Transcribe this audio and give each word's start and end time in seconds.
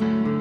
What's 0.00 0.12
up, 0.12 0.37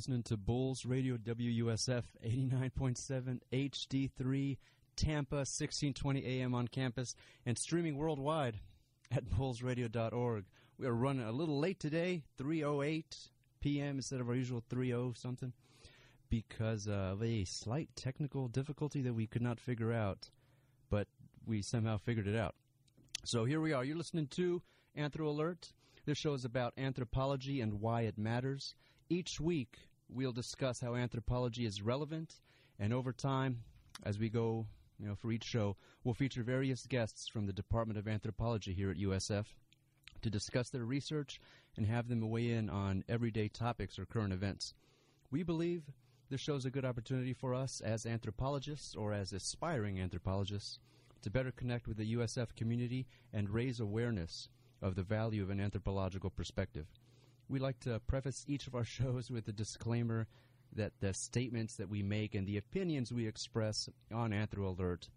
listening 0.00 0.22
to 0.22 0.34
Bulls 0.38 0.86
Radio 0.86 1.18
WUSF 1.18 2.04
89.7 2.24 3.38
HD3 3.52 4.56
Tampa 4.96 5.36
1620 5.36 6.24
AM 6.24 6.54
on 6.54 6.68
campus 6.68 7.14
and 7.44 7.58
streaming 7.58 7.98
worldwide 7.98 8.60
at 9.12 9.28
bullsradio.org. 9.28 10.46
We 10.78 10.86
are 10.86 10.94
running 10.94 11.26
a 11.26 11.32
little 11.32 11.58
late 11.58 11.78
today, 11.78 12.22
3:08 12.38 13.28
p.m. 13.60 13.96
instead 13.96 14.22
of 14.22 14.30
our 14.30 14.34
usual 14.34 14.64
3:0 14.70 15.18
something 15.18 15.52
because 16.30 16.88
of 16.88 17.22
a 17.22 17.44
slight 17.44 17.90
technical 17.94 18.48
difficulty 18.48 19.02
that 19.02 19.12
we 19.12 19.26
could 19.26 19.42
not 19.42 19.60
figure 19.60 19.92
out, 19.92 20.30
but 20.88 21.08
we 21.44 21.60
somehow 21.60 21.98
figured 21.98 22.26
it 22.26 22.36
out. 22.36 22.54
So 23.26 23.44
here 23.44 23.60
we 23.60 23.74
are. 23.74 23.84
You're 23.84 23.98
listening 23.98 24.28
to 24.28 24.62
Anthro 24.96 25.26
Alert. 25.26 25.74
This 26.06 26.16
show 26.16 26.32
is 26.32 26.46
about 26.46 26.72
anthropology 26.78 27.60
and 27.60 27.82
why 27.82 28.04
it 28.04 28.16
matters. 28.16 28.74
Each 29.10 29.38
week, 29.40 29.76
we'll 30.12 30.32
discuss 30.32 30.80
how 30.80 30.94
anthropology 30.94 31.66
is 31.66 31.82
relevant, 31.82 32.34
and 32.78 32.92
over 32.92 33.12
time, 33.12 33.62
as 34.04 34.18
we 34.18 34.28
go, 34.28 34.66
you 34.98 35.06
know, 35.06 35.14
for 35.14 35.32
each 35.32 35.44
show, 35.44 35.76
we'll 36.04 36.14
feature 36.14 36.42
various 36.42 36.86
guests 36.86 37.28
from 37.28 37.46
the 37.46 37.52
Department 37.52 37.98
of 37.98 38.08
Anthropology 38.08 38.72
here 38.72 38.90
at 38.90 38.98
USF 38.98 39.46
to 40.22 40.30
discuss 40.30 40.70
their 40.70 40.84
research 40.84 41.40
and 41.76 41.86
have 41.86 42.08
them 42.08 42.28
weigh 42.28 42.50
in 42.50 42.68
on 42.68 43.04
everyday 43.08 43.48
topics 43.48 43.98
or 43.98 44.04
current 44.04 44.32
events. 44.32 44.74
We 45.30 45.42
believe 45.42 45.84
this 46.28 46.40
shows 46.40 46.64
a 46.64 46.70
good 46.70 46.84
opportunity 46.84 47.32
for 47.32 47.54
us 47.54 47.80
as 47.80 48.06
anthropologists 48.06 48.94
or 48.94 49.12
as 49.12 49.32
aspiring 49.32 49.98
anthropologists 49.98 50.78
to 51.22 51.30
better 51.30 51.50
connect 51.50 51.86
with 51.86 51.96
the 51.96 52.14
USF 52.14 52.54
community 52.54 53.06
and 53.32 53.50
raise 53.50 53.80
awareness 53.80 54.48
of 54.82 54.94
the 54.94 55.02
value 55.02 55.42
of 55.42 55.50
an 55.50 55.60
anthropological 55.60 56.30
perspective. 56.30 56.86
We 57.50 57.58
like 57.58 57.80
to 57.80 58.00
preface 58.06 58.44
each 58.46 58.66
of 58.66 58.74
our 58.74 58.84
shows 58.98 59.30
with 59.30 59.48
a 59.48 59.52
disclaimer 59.52 60.26
that 60.72 60.92
the 61.00 61.12
statements 61.12 61.74
that 61.76 61.88
we 61.88 62.02
make 62.02 62.34
and 62.34 62.46
the 62.46 62.56
opinions 62.56 63.12
we 63.12 63.26
express 63.26 63.88
on 64.14 64.30
Anthro 64.30 64.78
Alert 64.78 65.08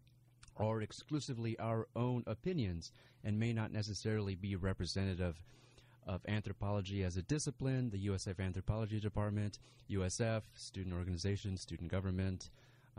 are 0.57 0.81
exclusively 0.81 1.57
our 1.59 1.87
own 1.95 2.23
opinions 2.25 2.91
and 3.23 3.39
may 3.39 3.53
not 3.53 3.71
necessarily 3.71 4.35
be 4.35 4.55
representative 4.55 5.43
of 6.07 6.21
anthropology 6.27 7.03
as 7.03 7.17
a 7.17 7.21
discipline, 7.21 7.89
the 7.91 8.07
USF 8.07 8.39
Anthropology 8.39 8.99
Department, 8.99 9.59
USF, 9.89 10.41
student 10.55 10.95
organizations, 10.95 11.61
student 11.61 11.89
government, 11.89 12.49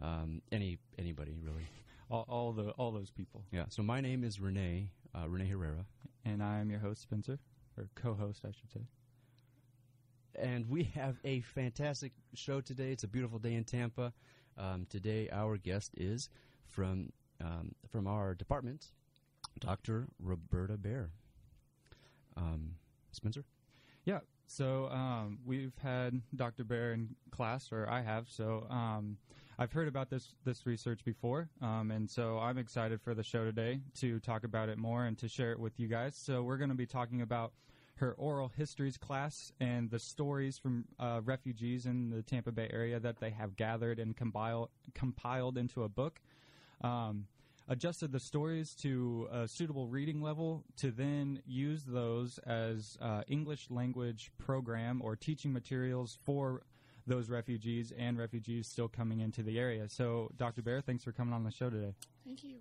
um, 0.00 0.40
any 0.52 0.78
anybody 0.96 1.36
really. 1.42 1.66
All, 2.10 2.24
all 2.28 2.52
the 2.52 2.70
all 2.70 2.92
those 2.92 3.10
people. 3.10 3.42
Yeah. 3.50 3.64
So 3.68 3.82
my 3.82 4.00
name 4.00 4.24
is 4.24 4.40
Renee 4.40 4.88
uh, 5.14 5.28
Renee 5.28 5.48
Herrera, 5.48 5.84
And 6.24 6.42
I 6.42 6.58
am 6.58 6.70
your 6.70 6.80
host, 6.80 7.02
Spencer, 7.02 7.38
or 7.76 7.88
co-host, 7.94 8.42
I 8.44 8.48
should 8.48 8.70
say. 8.72 8.80
And 10.36 10.68
we 10.68 10.84
have 10.94 11.16
a 11.24 11.40
fantastic 11.40 12.12
show 12.34 12.60
today. 12.60 12.90
It's 12.90 13.04
a 13.04 13.08
beautiful 13.08 13.38
day 13.38 13.54
in 13.54 13.64
Tampa. 13.64 14.12
Um, 14.58 14.86
today, 14.88 15.28
our 15.32 15.56
guest 15.56 15.92
is 15.96 16.28
from 16.66 17.12
um, 17.40 17.74
from 17.88 18.06
our 18.06 18.34
department, 18.34 18.86
Dr. 19.60 20.06
Roberta 20.20 20.76
Baer. 20.76 21.10
Um, 22.36 22.76
Spencer. 23.12 23.44
Yeah. 24.04 24.20
So 24.46 24.88
um, 24.88 25.38
we've 25.44 25.76
had 25.82 26.20
Dr. 26.36 26.64
Baer 26.64 26.92
in 26.92 27.14
class, 27.30 27.72
or 27.72 27.88
I 27.88 28.02
have. 28.02 28.28
So 28.28 28.66
um, 28.70 29.16
I've 29.58 29.72
heard 29.72 29.88
about 29.88 30.10
this 30.10 30.34
this 30.44 30.66
research 30.66 31.04
before, 31.04 31.48
um, 31.62 31.90
and 31.90 32.10
so 32.10 32.38
I'm 32.38 32.58
excited 32.58 33.00
for 33.00 33.14
the 33.14 33.22
show 33.22 33.44
today 33.44 33.80
to 34.00 34.20
talk 34.20 34.44
about 34.44 34.68
it 34.68 34.78
more 34.78 35.04
and 35.04 35.16
to 35.18 35.28
share 35.28 35.52
it 35.52 35.58
with 35.58 35.78
you 35.78 35.88
guys. 35.88 36.16
So 36.16 36.42
we're 36.42 36.58
going 36.58 36.70
to 36.70 36.76
be 36.76 36.86
talking 36.86 37.22
about 37.22 37.52
her 37.96 38.12
oral 38.12 38.48
histories 38.48 38.96
class 38.96 39.52
and 39.60 39.90
the 39.90 39.98
stories 39.98 40.58
from 40.58 40.84
uh, 40.98 41.20
refugees 41.24 41.86
in 41.86 42.10
the 42.10 42.22
Tampa 42.22 42.52
Bay 42.52 42.68
area 42.72 42.98
that 42.98 43.20
they 43.20 43.30
have 43.30 43.56
gathered 43.56 43.98
and 43.98 44.16
compiled 44.16 44.70
compiled 44.94 45.56
into 45.56 45.84
a 45.84 45.88
book. 45.88 46.20
Um, 46.80 47.26
adjusted 47.68 48.12
the 48.12 48.20
stories 48.20 48.74
to 48.74 49.28
a 49.32 49.48
suitable 49.48 49.86
reading 49.86 50.20
level 50.20 50.64
to 50.76 50.90
then 50.90 51.40
use 51.46 51.84
those 51.84 52.38
as 52.46 52.98
uh, 53.00 53.22
English 53.28 53.70
language 53.70 54.30
program 54.38 55.00
or 55.02 55.16
teaching 55.16 55.52
materials 55.52 56.18
for 56.24 56.62
those 57.06 57.30
refugees 57.30 57.92
and 57.98 58.18
refugees 58.18 58.66
still 58.66 58.88
coming 58.88 59.20
into 59.20 59.42
the 59.42 59.58
area. 59.58 59.88
So, 59.88 60.30
Dr. 60.36 60.62
Baer, 60.62 60.80
thanks 60.80 61.04
for 61.04 61.12
coming 61.12 61.34
on 61.34 61.44
the 61.44 61.50
show 61.50 61.70
today. 61.70 61.94
Thank 62.24 62.44
you. 62.44 62.56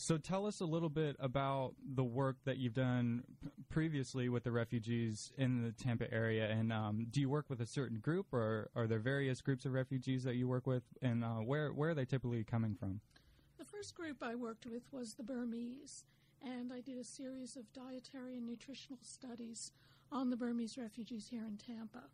So, 0.00 0.16
tell 0.16 0.46
us 0.46 0.60
a 0.60 0.64
little 0.64 0.88
bit 0.88 1.16
about 1.18 1.74
the 1.84 2.04
work 2.04 2.36
that 2.44 2.56
you've 2.56 2.72
done 2.72 3.24
previously 3.68 4.28
with 4.28 4.44
the 4.44 4.52
refugees 4.52 5.32
in 5.36 5.64
the 5.64 5.72
Tampa 5.72 6.10
area. 6.14 6.48
And 6.48 6.72
um, 6.72 7.08
do 7.10 7.20
you 7.20 7.28
work 7.28 7.46
with 7.50 7.60
a 7.60 7.66
certain 7.66 7.98
group, 7.98 8.32
or 8.32 8.70
are 8.76 8.86
there 8.86 9.00
various 9.00 9.40
groups 9.40 9.64
of 9.64 9.72
refugees 9.72 10.22
that 10.22 10.36
you 10.36 10.46
work 10.46 10.68
with? 10.68 10.84
And 11.02 11.24
uh, 11.24 11.38
where 11.38 11.72
where 11.72 11.90
are 11.90 11.94
they 11.94 12.04
typically 12.04 12.44
coming 12.44 12.76
from? 12.78 13.00
The 13.58 13.64
first 13.64 13.96
group 13.96 14.18
I 14.22 14.36
worked 14.36 14.66
with 14.66 14.84
was 14.92 15.14
the 15.14 15.24
Burmese, 15.24 16.04
and 16.44 16.72
I 16.72 16.78
did 16.78 16.96
a 16.96 17.04
series 17.04 17.56
of 17.56 17.64
dietary 17.72 18.36
and 18.36 18.46
nutritional 18.46 19.00
studies 19.02 19.72
on 20.12 20.30
the 20.30 20.36
Burmese 20.36 20.78
refugees 20.78 21.26
here 21.28 21.44
in 21.44 21.56
Tampa. 21.56 22.04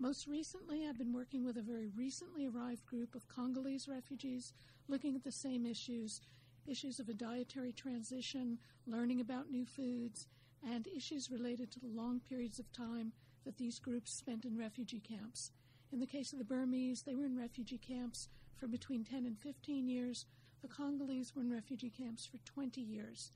Most 0.00 0.26
recently, 0.26 0.88
I've 0.88 0.98
been 0.98 1.12
working 1.12 1.44
with 1.44 1.58
a 1.58 1.62
very 1.62 1.90
recently 1.96 2.48
arrived 2.48 2.86
group 2.86 3.14
of 3.14 3.28
Congolese 3.28 3.86
refugees 3.86 4.52
looking 4.88 5.14
at 5.14 5.22
the 5.22 5.30
same 5.30 5.64
issues 5.64 6.22
issues 6.66 7.00
of 7.00 7.08
a 7.08 7.14
dietary 7.14 7.72
transition, 7.72 8.58
learning 8.86 9.20
about 9.20 9.50
new 9.50 9.64
foods, 9.64 10.26
and 10.68 10.86
issues 10.86 11.30
related 11.30 11.70
to 11.72 11.80
the 11.80 11.88
long 11.88 12.20
periods 12.20 12.58
of 12.58 12.70
time 12.72 13.12
that 13.44 13.56
these 13.56 13.78
groups 13.78 14.12
spent 14.12 14.44
in 14.44 14.58
refugee 14.58 15.00
camps. 15.00 15.52
In 15.92 16.00
the 16.00 16.06
case 16.06 16.32
of 16.32 16.38
the 16.38 16.44
Burmese, 16.44 17.02
they 17.02 17.14
were 17.14 17.24
in 17.24 17.36
refugee 17.36 17.78
camps 17.78 18.28
for 18.56 18.66
between 18.66 19.04
10 19.04 19.24
and 19.26 19.38
15 19.38 19.88
years. 19.88 20.26
The 20.62 20.68
Congolese 20.68 21.34
were 21.34 21.42
in 21.42 21.50
refugee 21.50 21.90
camps 21.90 22.26
for 22.26 22.38
20 22.44 22.80
years. 22.80 23.32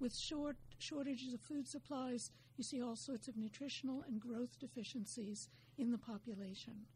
With 0.00 0.16
short 0.16 0.56
shortages 0.78 1.34
of 1.34 1.40
food 1.40 1.66
supplies, 1.66 2.30
you 2.56 2.62
see 2.62 2.80
all 2.80 2.94
sorts 2.94 3.26
of 3.26 3.36
nutritional 3.36 4.04
and 4.06 4.20
growth 4.20 4.58
deficiencies 4.60 5.48
in 5.76 5.90
the 5.90 5.98
population. 5.98 6.86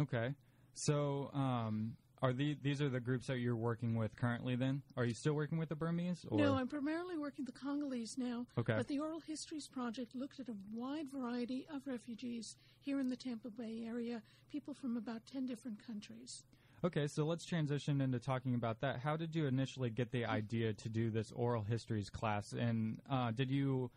Okay. 0.00 0.34
So, 0.74 1.30
um, 1.32 1.96
are 2.26 2.32
the, 2.32 2.56
these 2.62 2.82
are 2.82 2.88
the 2.88 3.00
groups 3.00 3.26
that 3.28 3.38
you're 3.38 3.56
working 3.56 3.94
with 3.94 4.16
currently? 4.16 4.56
Then, 4.56 4.82
are 4.96 5.04
you 5.04 5.14
still 5.14 5.34
working 5.34 5.58
with 5.58 5.68
the 5.68 5.76
Burmese? 5.76 6.24
Or? 6.28 6.38
No, 6.38 6.54
I'm 6.54 6.68
primarily 6.68 7.16
working 7.16 7.44
with 7.44 7.54
the 7.54 7.60
Congolese 7.60 8.18
now, 8.18 8.46
Okay. 8.58 8.74
but 8.76 8.88
the 8.88 8.98
Oral 8.98 9.20
Histories 9.20 9.68
Project 9.68 10.14
looked 10.14 10.40
at 10.40 10.48
a 10.48 10.54
wide 10.74 11.10
variety 11.10 11.66
of 11.72 11.86
refugees 11.86 12.56
here 12.78 13.00
in 13.00 13.08
the 13.08 13.16
Tampa 13.16 13.50
Bay 13.50 13.84
area, 13.86 14.22
people 14.50 14.74
from 14.74 14.96
about 14.96 15.22
10 15.26 15.46
different 15.46 15.84
countries. 15.84 16.44
Okay, 16.84 17.06
so 17.06 17.24
let's 17.24 17.44
transition 17.44 18.00
into 18.00 18.18
talking 18.18 18.54
about 18.54 18.80
that. 18.80 19.00
How 19.00 19.16
did 19.16 19.34
you 19.34 19.46
initially 19.46 19.90
get 19.90 20.12
the 20.12 20.24
idea 20.26 20.72
to 20.74 20.88
do 20.88 21.10
this 21.10 21.32
oral 21.32 21.62
histories 21.62 22.10
class, 22.10 22.52
and 22.52 23.00
uh, 23.10 23.30
did 23.30 23.50
you 23.50 23.90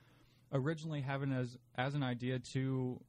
originally 0.54 1.02
have 1.02 1.22
it 1.22 1.30
as 1.30 1.58
as 1.76 1.94
an 1.94 2.02
idea 2.04 2.40
to 2.40 3.00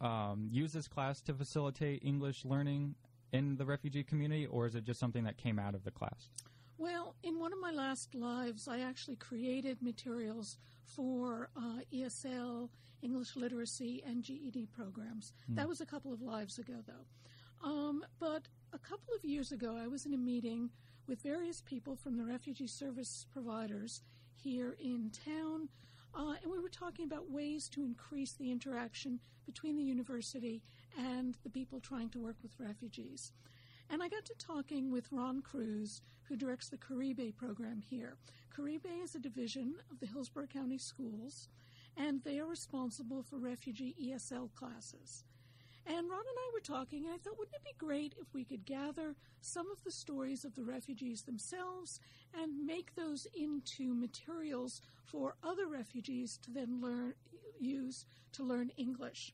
um, 0.00 0.48
use 0.50 0.72
this 0.72 0.88
class 0.88 1.20
to 1.22 1.34
facilitate 1.34 2.02
English 2.04 2.44
learning 2.44 2.94
in 3.32 3.56
the 3.56 3.64
refugee 3.64 4.02
community, 4.02 4.46
or 4.46 4.66
is 4.66 4.74
it 4.74 4.84
just 4.84 5.00
something 5.00 5.24
that 5.24 5.36
came 5.36 5.58
out 5.58 5.74
of 5.74 5.84
the 5.84 5.90
class? 5.90 6.30
Well, 6.78 7.16
in 7.22 7.40
one 7.40 7.52
of 7.52 7.58
my 7.60 7.72
last 7.72 8.14
lives, 8.14 8.68
I 8.68 8.80
actually 8.80 9.16
created 9.16 9.82
materials 9.82 10.58
for 10.84 11.50
uh, 11.56 11.80
ESL, 11.92 12.68
English 13.02 13.36
literacy, 13.36 14.02
and 14.06 14.22
GED 14.22 14.68
programs. 14.74 15.32
That 15.48 15.68
was 15.68 15.80
a 15.80 15.86
couple 15.86 16.12
of 16.12 16.22
lives 16.22 16.58
ago, 16.58 16.74
though. 16.86 17.68
Um, 17.68 18.04
but 18.20 18.48
a 18.72 18.78
couple 18.78 19.12
of 19.16 19.24
years 19.24 19.50
ago, 19.50 19.76
I 19.76 19.88
was 19.88 20.06
in 20.06 20.14
a 20.14 20.18
meeting 20.18 20.70
with 21.08 21.22
various 21.22 21.60
people 21.62 21.96
from 21.96 22.16
the 22.16 22.24
refugee 22.24 22.66
service 22.66 23.26
providers 23.32 24.02
here 24.36 24.76
in 24.78 25.10
town, 25.10 25.68
uh, 26.14 26.34
and 26.42 26.52
we 26.52 26.58
were 26.60 26.68
talking 26.68 27.04
about 27.04 27.30
ways 27.30 27.68
to 27.70 27.82
increase 27.82 28.32
the 28.34 28.52
interaction 28.52 29.18
between 29.46 29.76
the 29.76 29.82
university 29.82 30.62
and 30.96 31.36
the 31.42 31.50
people 31.50 31.80
trying 31.80 32.08
to 32.10 32.20
work 32.20 32.36
with 32.42 32.58
refugees. 32.58 33.32
And 33.90 34.02
I 34.02 34.08
got 34.08 34.24
to 34.26 34.34
talking 34.38 34.90
with 34.90 35.10
Ron 35.10 35.40
Cruz, 35.40 36.02
who 36.24 36.36
directs 36.36 36.68
the 36.68 36.76
Caribe 36.76 37.34
program 37.36 37.80
here. 37.80 38.16
Caribe 38.54 38.86
is 39.02 39.14
a 39.14 39.20
division 39.20 39.76
of 39.90 39.98
the 39.98 40.06
Hillsborough 40.06 40.46
County 40.46 40.78
Schools, 40.78 41.48
and 41.96 42.22
they 42.22 42.38
are 42.38 42.46
responsible 42.46 43.22
for 43.22 43.38
refugee 43.38 43.94
ESL 44.00 44.54
classes. 44.54 45.24
And 45.86 46.10
Ron 46.10 46.20
and 46.20 46.38
I 46.38 46.50
were 46.52 46.60
talking, 46.60 47.06
and 47.06 47.14
I 47.14 47.16
thought, 47.16 47.38
wouldn't 47.38 47.56
it 47.56 47.64
be 47.64 47.72
great 47.78 48.14
if 48.20 48.34
we 48.34 48.44
could 48.44 48.66
gather 48.66 49.14
some 49.40 49.70
of 49.70 49.82
the 49.84 49.90
stories 49.90 50.44
of 50.44 50.54
the 50.54 50.64
refugees 50.64 51.22
themselves 51.22 51.98
and 52.38 52.66
make 52.66 52.94
those 52.94 53.26
into 53.34 53.94
materials 53.94 54.82
for 55.04 55.36
other 55.42 55.66
refugees 55.66 56.38
to 56.42 56.50
then 56.50 56.82
learn 56.82 57.14
use 57.58 58.04
to 58.32 58.44
learn 58.44 58.70
English. 58.76 59.32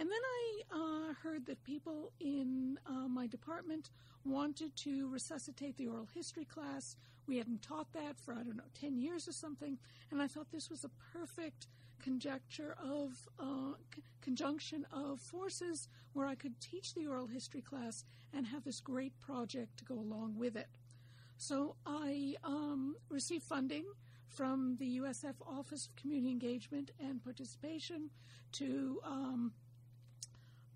And 0.00 0.08
then 0.10 0.18
I 0.24 0.62
uh, 1.10 1.12
heard 1.22 1.44
that 1.44 1.62
people 1.62 2.10
in 2.20 2.78
uh, 2.86 3.06
my 3.06 3.26
department 3.26 3.90
wanted 4.24 4.74
to 4.76 5.10
resuscitate 5.10 5.76
the 5.76 5.88
oral 5.88 6.08
history 6.14 6.46
class. 6.46 6.96
We 7.26 7.36
hadn't 7.36 7.60
taught 7.60 7.92
that 7.92 8.18
for, 8.18 8.32
I 8.32 8.42
don't 8.42 8.56
know, 8.56 8.62
10 8.80 8.96
years 8.96 9.28
or 9.28 9.32
something. 9.32 9.76
And 10.10 10.22
I 10.22 10.26
thought 10.26 10.50
this 10.50 10.70
was 10.70 10.84
a 10.84 10.90
perfect 11.12 11.68
conjecture 12.02 12.74
of 12.82 13.28
uh, 13.38 13.74
c- 13.94 14.02
conjunction 14.22 14.86
of 14.90 15.20
forces 15.20 15.86
where 16.14 16.26
I 16.26 16.34
could 16.34 16.58
teach 16.62 16.94
the 16.94 17.06
oral 17.06 17.26
history 17.26 17.60
class 17.60 18.06
and 18.32 18.46
have 18.46 18.64
this 18.64 18.80
great 18.80 19.12
project 19.20 19.76
to 19.80 19.84
go 19.84 19.96
along 19.96 20.38
with 20.38 20.56
it. 20.56 20.68
So 21.36 21.76
I 21.84 22.36
um, 22.42 22.96
received 23.10 23.44
funding 23.44 23.84
from 24.28 24.76
the 24.78 24.98
USF 24.98 25.34
Office 25.46 25.88
of 25.88 25.96
Community 25.96 26.30
Engagement 26.30 26.90
and 26.98 27.22
Participation 27.22 28.08
to 28.52 29.00
um, 29.04 29.52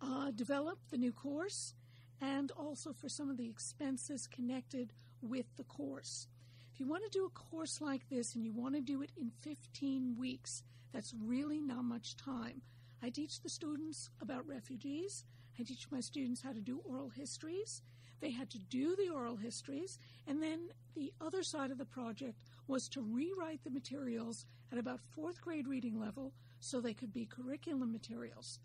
uh, 0.05 0.31
develop 0.31 0.79
the 0.91 0.99
new 0.99 1.13
course 1.13 1.75
and 2.21 2.51
also 2.53 2.93
for 2.93 3.09
some 3.09 3.31
of 3.31 3.37
the 3.37 3.49
expenses 3.49 4.27
connected 4.27 4.93
with 5.23 5.47
the 5.57 5.65
course. 5.65 6.27
If 6.73 6.81
you 6.81 6.87
want 6.87 7.05
to 7.05 7.19
do 7.19 7.25
a 7.25 7.31
course 7.31 7.81
like 7.81 8.09
this 8.11 8.35
and 8.35 8.45
you 8.45 8.53
want 8.53 8.75
to 8.75 8.81
do 8.81 9.03
it 9.03 9.11
in 9.17 9.31
15 9.43 10.17
weeks, 10.19 10.63
that's 10.93 11.15
really 11.23 11.61
not 11.61 11.85
much 11.85 12.17
time. 12.17 12.63
I 13.03 13.11
teach 13.11 13.41
the 13.41 13.49
students 13.49 14.11
about 14.21 14.47
refugees. 14.47 15.25
I 15.59 15.63
teach 15.63 15.87
my 15.91 16.01
students 16.01 16.43
how 16.43 16.53
to 16.53 16.61
do 16.61 16.81
oral 16.85 17.11
histories. 17.11 17.83
They 18.21 18.31
had 18.31 18.51
to 18.51 18.59
do 18.59 18.97
the 18.97 19.11
oral 19.11 19.37
histories, 19.37 19.99
and 20.27 20.43
then 20.43 20.69
the 20.95 21.13
other 21.21 21.43
side 21.43 21.71
of 21.71 21.79
the 21.79 21.85
project 21.85 22.39
was 22.67 22.89
to 22.89 23.03
rewrite 23.03 23.63
the 23.65 23.71
materials 23.71 24.47
at 24.73 24.79
about 24.79 25.01
fourth 25.15 25.41
grade 25.41 25.69
reading 25.69 26.01
level 26.01 26.33
so 26.61 26.81
they 26.81 26.95
could 26.95 27.13
be 27.13 27.27
curriculum 27.27 27.93
materials. 27.93 28.59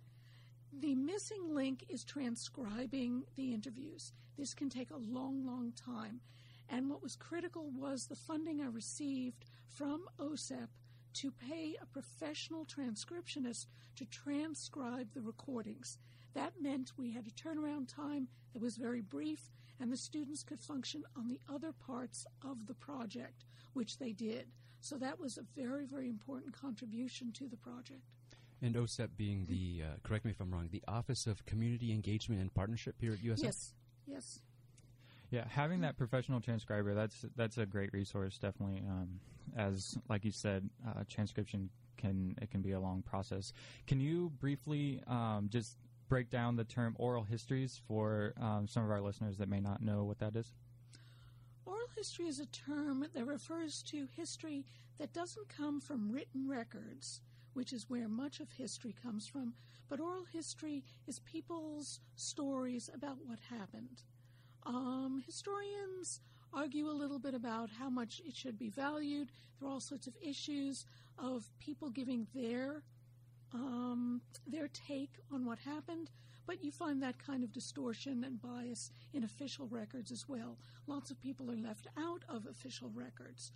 The 0.72 0.96
missing 0.96 1.54
link 1.54 1.84
is 1.90 2.04
transcribing 2.04 3.24
the 3.36 3.54
interviews. 3.54 4.14
This 4.38 4.54
can 4.54 4.70
take 4.70 4.92
a 4.92 4.98
long, 4.98 5.46
long 5.46 5.74
time. 5.74 6.22
And 6.70 6.90
what 6.90 7.02
was 7.02 7.16
critical 7.16 7.72
was 7.72 8.06
the 8.06 8.16
funding 8.16 8.62
I 8.62 8.68
received 8.68 9.46
from 9.68 10.06
OCEP 10.20 10.70
to 11.16 11.32
pay 11.32 11.76
a 11.82 11.88
professional 11.88 12.66
transcriptionist 12.66 13.66
to 13.96 14.06
transcribe 14.06 15.12
the 15.14 15.22
recordings. 15.22 15.98
That 16.36 16.62
meant 16.62 16.94
we 16.98 17.12
had 17.12 17.26
a 17.26 17.32
turnaround 17.32 17.94
time 17.94 18.28
that 18.54 18.62
was 18.62 18.78
very 18.78 19.02
brief, 19.02 19.50
and 19.80 19.92
the 19.92 19.98
students 19.98 20.44
could 20.44 20.62
function 20.62 21.04
on 21.18 21.28
the 21.28 21.40
other 21.52 21.74
parts 21.74 22.28
of 22.44 22.68
the 22.68 22.76
project, 22.76 23.46
which 23.74 23.98
they 23.98 24.12
did. 24.12 24.46
So 24.82 24.98
that 24.98 25.20
was 25.20 25.38
a 25.38 25.60
very, 25.60 25.86
very 25.86 26.08
important 26.08 26.54
contribution 26.54 27.32
to 27.34 27.48
the 27.50 27.58
project. 27.58 28.04
And 28.62 28.76
OCEP 28.76 29.10
being 29.16 29.46
the, 29.48 29.84
uh, 29.86 29.96
correct 30.04 30.26
me 30.26 30.32
if 30.32 30.42
I'm 30.42 30.52
wrong, 30.52 30.68
the 30.72 30.84
Office 30.88 31.28
of 31.28 31.46
Community 31.46 31.94
Engagement 31.94 32.42
and 32.42 32.54
Partnership 32.54 32.96
here 33.00 33.14
at 33.14 33.20
USF? 33.20 33.44
Yes, 33.44 33.74
yes. 34.06 34.40
Yeah, 35.32 35.46
having 35.48 35.82
that 35.82 35.96
professional 35.98 36.42
transcriber 36.42 36.96
that's 36.96 37.24
that's 37.36 37.60
a 37.60 37.66
great 37.66 37.94
resource. 37.94 38.40
Definitely, 38.40 38.82
um, 38.90 39.20
as 39.56 39.96
like 40.10 40.26
you 40.26 40.32
said, 40.32 40.68
uh, 40.88 41.04
transcription 41.08 41.70
can 41.98 42.36
it 42.42 42.50
can 42.50 42.62
be 42.62 42.72
a 42.72 42.80
long 42.80 43.04
process. 43.04 43.54
Can 43.86 44.00
you 44.00 44.32
briefly 44.40 45.02
um, 45.08 45.48
just 45.52 45.78
break 46.08 46.32
down 46.32 46.56
the 46.56 46.64
term 46.64 46.96
oral 46.98 47.24
histories 47.24 47.80
for 47.88 48.34
um, 48.42 48.68
some 48.68 48.84
of 48.84 48.90
our 48.90 49.02
listeners 49.02 49.38
that 49.38 49.48
may 49.48 49.60
not 49.60 49.82
know 49.82 50.04
what 50.04 50.18
that 50.20 50.36
is? 50.36 50.52
Oral 51.66 51.88
history 51.96 52.28
is 52.28 52.40
a 52.40 52.48
term 52.48 53.06
that 53.14 53.26
refers 53.28 53.84
to 53.84 54.08
history 54.16 54.66
that 54.98 55.14
doesn't 55.14 55.48
come 55.48 55.80
from 55.80 56.12
written 56.12 56.50
records, 56.50 57.22
which 57.60 57.74
is 57.74 57.90
where 57.90 58.08
much 58.08 58.40
of 58.40 58.50
history 58.52 58.96
comes 59.04 59.28
from, 59.28 59.54
but 59.90 60.00
oral 60.00 60.24
history 60.32 60.82
is 61.08 61.20
people's 61.20 62.00
stories 62.16 62.90
about 62.94 63.18
what 63.26 63.38
happened. 63.50 64.02
Um, 64.66 65.22
historians 65.26 66.22
argue 66.54 66.88
a 66.90 66.96
little 67.02 67.20
bit 67.20 67.34
about 67.34 67.70
how 67.70 67.90
much 67.90 68.22
it 68.26 68.34
should 68.34 68.58
be 68.58 68.70
valued. 68.70 69.30
There 69.60 69.68
are 69.68 69.74
all 69.74 69.82
sorts 69.82 70.08
of 70.08 70.14
issues 70.22 70.86
of 71.18 71.50
people 71.60 71.90
giving 71.90 72.28
their 72.34 72.82
um, 73.54 74.22
their 74.48 74.70
take 74.70 75.12
on 75.30 75.46
what 75.46 75.60
happened, 75.60 76.12
but 76.50 76.64
you 76.64 76.72
find 76.72 77.04
that 77.04 77.24
kind 77.24 77.44
of 77.44 77.52
distortion 77.52 78.24
and 78.24 78.42
bias 78.42 78.90
in 79.14 79.24
official 79.24 79.68
records 79.68 80.12
as 80.12 80.28
well. 80.28 80.58
Lots 80.88 81.12
of 81.12 81.22
people 81.22 81.52
are 81.52 81.56
left 81.56 81.86
out 81.96 82.24
of 82.28 82.48
official 82.48 82.90
records. 82.96 83.52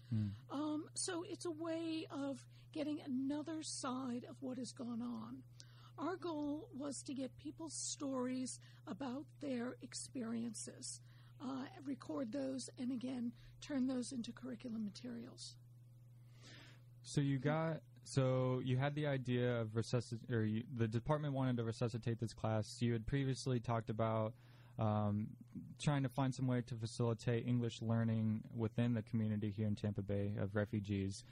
Um, 0.51 0.85
so 0.93 1.25
it's 1.27 1.45
a 1.45 1.51
way 1.51 2.05
of 2.11 2.45
getting 2.71 2.99
another 3.03 3.63
side 3.63 4.27
of 4.29 4.35
what 4.41 4.59
has 4.59 4.71
gone 4.71 5.01
on. 5.01 5.37
Our 5.97 6.17
goal 6.17 6.69
was 6.77 7.01
to 7.07 7.15
get 7.15 7.35
people's 7.39 7.73
stories 7.73 8.59
about 8.85 9.25
their 9.41 9.75
experiences, 9.81 11.01
uh, 11.43 11.65
record 11.83 12.31
those, 12.31 12.69
and 12.77 12.91
again, 12.91 13.31
turn 13.59 13.87
those 13.87 14.11
into 14.11 14.31
curriculum 14.31 14.85
materials. 14.85 15.55
So 17.01 17.21
you 17.21 17.39
got 17.39 17.81
so 18.03 18.61
you 18.63 18.77
had 18.77 18.95
the 18.95 19.07
idea 19.07 19.61
of 19.61 19.69
resuscit 19.69 20.19
or 20.31 20.43
you, 20.43 20.63
the 20.75 20.87
department 20.87 21.33
wanted 21.33 21.57
to 21.57 21.63
resuscitate 21.63 22.19
this 22.19 22.33
class. 22.33 22.77
You 22.81 22.93
had 22.93 23.05
previously 23.05 23.59
talked 23.59 23.89
about 23.89 24.33
um, 24.79 25.27
trying 25.81 26.03
to 26.03 26.09
find 26.09 26.33
some 26.33 26.47
way 26.47 26.61
to 26.61 26.75
facilitate 26.75 27.47
English 27.47 27.81
learning 27.81 28.41
within 28.55 28.93
the 28.93 29.03
community 29.03 29.51
here 29.55 29.67
in 29.67 29.75
Tampa 29.75 30.01
Bay 30.01 30.33
of 30.39 30.55
refugees. 30.55 31.23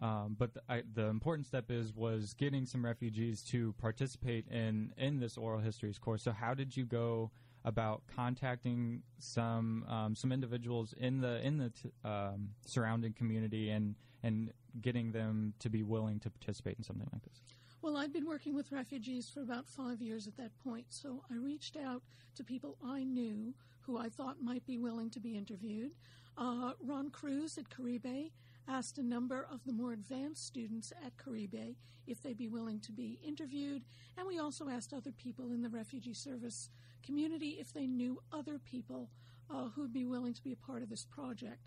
Um, 0.00 0.36
but 0.38 0.54
the, 0.54 0.60
I, 0.68 0.82
the 0.94 1.06
important 1.06 1.46
step 1.46 1.70
is 1.70 1.94
was 1.94 2.34
getting 2.34 2.66
some 2.66 2.84
refugees 2.84 3.42
to 3.44 3.74
participate 3.78 4.46
in 4.48 4.92
in 4.98 5.20
this 5.20 5.38
oral 5.38 5.60
histories 5.60 5.98
course. 5.98 6.22
So 6.22 6.32
how 6.32 6.52
did 6.54 6.76
you 6.76 6.84
go 6.84 7.30
about 7.64 8.02
contacting 8.14 9.02
some 9.18 9.84
um, 9.88 10.14
some 10.14 10.32
individuals 10.32 10.94
in 10.98 11.20
the 11.20 11.40
in 11.44 11.56
the 11.56 11.70
t- 11.70 11.90
um, 12.04 12.50
surrounding 12.66 13.14
community 13.14 13.70
and 13.70 13.94
and 14.22 14.52
getting 14.80 15.12
them 15.12 15.54
to 15.60 15.68
be 15.68 15.82
willing 15.82 16.20
to 16.20 16.30
participate 16.30 16.76
in 16.78 16.84
something 16.84 17.08
like 17.12 17.22
this? 17.24 17.42
Well, 17.82 17.96
I'd 17.96 18.12
been 18.12 18.26
working 18.26 18.54
with 18.54 18.72
refugees 18.72 19.28
for 19.28 19.42
about 19.42 19.68
five 19.68 20.00
years 20.00 20.26
at 20.26 20.36
that 20.38 20.50
point, 20.64 20.86
so 20.90 21.22
I 21.30 21.36
reached 21.36 21.76
out 21.76 22.02
to 22.34 22.44
people 22.44 22.76
I 22.84 23.04
knew 23.04 23.54
who 23.82 23.98
I 23.98 24.08
thought 24.08 24.42
might 24.42 24.66
be 24.66 24.78
willing 24.78 25.10
to 25.10 25.20
be 25.20 25.36
interviewed. 25.36 25.92
Uh, 26.36 26.72
Ron 26.84 27.10
Cruz 27.10 27.56
at 27.58 27.70
Caribe 27.70 28.30
asked 28.68 28.98
a 28.98 29.02
number 29.02 29.46
of 29.50 29.64
the 29.64 29.72
more 29.72 29.92
advanced 29.92 30.44
students 30.44 30.92
at 31.04 31.16
Caribe 31.16 31.76
if 32.06 32.22
they'd 32.22 32.36
be 32.36 32.48
willing 32.48 32.80
to 32.80 32.92
be 32.92 33.20
interviewed, 33.24 33.84
and 34.16 34.26
we 34.26 34.38
also 34.38 34.68
asked 34.68 34.92
other 34.92 35.12
people 35.12 35.52
in 35.52 35.62
the 35.62 35.68
refugee 35.68 36.14
service 36.14 36.70
community 37.04 37.56
if 37.60 37.72
they 37.72 37.86
knew 37.86 38.20
other 38.32 38.58
people 38.58 39.10
uh, 39.50 39.68
who'd 39.68 39.92
be 39.92 40.04
willing 40.04 40.34
to 40.34 40.42
be 40.42 40.52
a 40.52 40.56
part 40.56 40.82
of 40.82 40.88
this 40.88 41.04
project. 41.04 41.60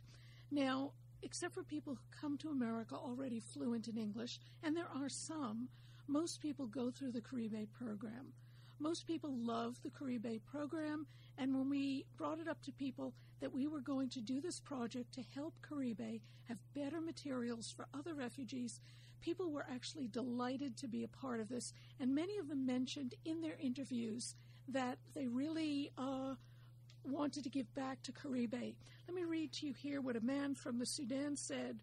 Now, 0.51 0.91
except 1.23 1.53
for 1.53 1.63
people 1.63 1.95
who 1.95 2.19
come 2.21 2.37
to 2.37 2.49
America 2.49 2.95
already 2.95 3.39
fluent 3.39 3.87
in 3.87 3.97
English, 3.97 4.39
and 4.63 4.75
there 4.75 4.89
are 4.95 5.09
some, 5.09 5.69
most 6.07 6.41
people 6.41 6.65
go 6.67 6.89
through 6.91 7.11
the 7.11 7.21
Caribe 7.21 7.71
program. 7.71 8.33
Most 8.79 9.05
people 9.05 9.31
love 9.35 9.77
the 9.83 9.89
Caribe 9.89 10.41
program, 10.49 11.05
and 11.37 11.53
when 11.53 11.69
we 11.69 12.05
brought 12.17 12.39
it 12.39 12.47
up 12.47 12.61
to 12.63 12.71
people 12.71 13.13
that 13.41 13.53
we 13.53 13.67
were 13.67 13.81
going 13.81 14.09
to 14.09 14.21
do 14.21 14.39
this 14.41 14.59
project 14.59 15.13
to 15.13 15.21
help 15.35 15.53
Caribe 15.61 16.21
have 16.47 16.57
better 16.73 17.01
materials 17.01 17.73
for 17.75 17.87
other 17.93 18.13
refugees, 18.13 18.79
people 19.21 19.51
were 19.51 19.65
actually 19.69 20.07
delighted 20.07 20.77
to 20.77 20.87
be 20.87 21.03
a 21.03 21.07
part 21.07 21.39
of 21.39 21.49
this, 21.49 21.73
and 21.99 22.15
many 22.15 22.37
of 22.37 22.47
them 22.47 22.65
mentioned 22.65 23.15
in 23.25 23.41
their 23.41 23.57
interviews 23.59 24.35
that 24.67 24.97
they 25.13 25.27
really 25.27 25.91
uh, 25.97 26.35
wanted 27.05 27.43
to 27.43 27.49
give 27.49 27.73
back 27.75 28.01
to 28.03 28.11
Caribe. 28.11 28.75
Let 29.07 29.15
me 29.15 29.23
read 29.23 29.53
to 29.53 29.67
you 29.67 29.73
here 29.73 30.01
what 30.01 30.15
a 30.15 30.21
man 30.21 30.55
from 30.55 30.79
the 30.79 30.85
Sudan 30.85 31.35
said. 31.35 31.79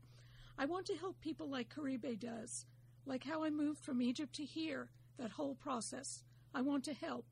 I 0.59 0.67
want 0.67 0.87
to 0.87 0.97
help 0.97 1.21
people 1.21 1.49
like 1.49 1.75
Caribe 1.75 2.19
does, 2.19 2.67
like 3.05 3.25
how 3.25 3.45
I 3.45 3.51
moved 3.51 3.85
from 3.85 4.03
Egypt 4.03 4.35
to 4.37 4.45
here, 4.45 4.91
that 5.19 5.33
whole 5.33 5.55
process. 5.55 6.23
I 6.55 6.63
want 6.63 6.85
to 6.85 6.95
help. 6.95 7.27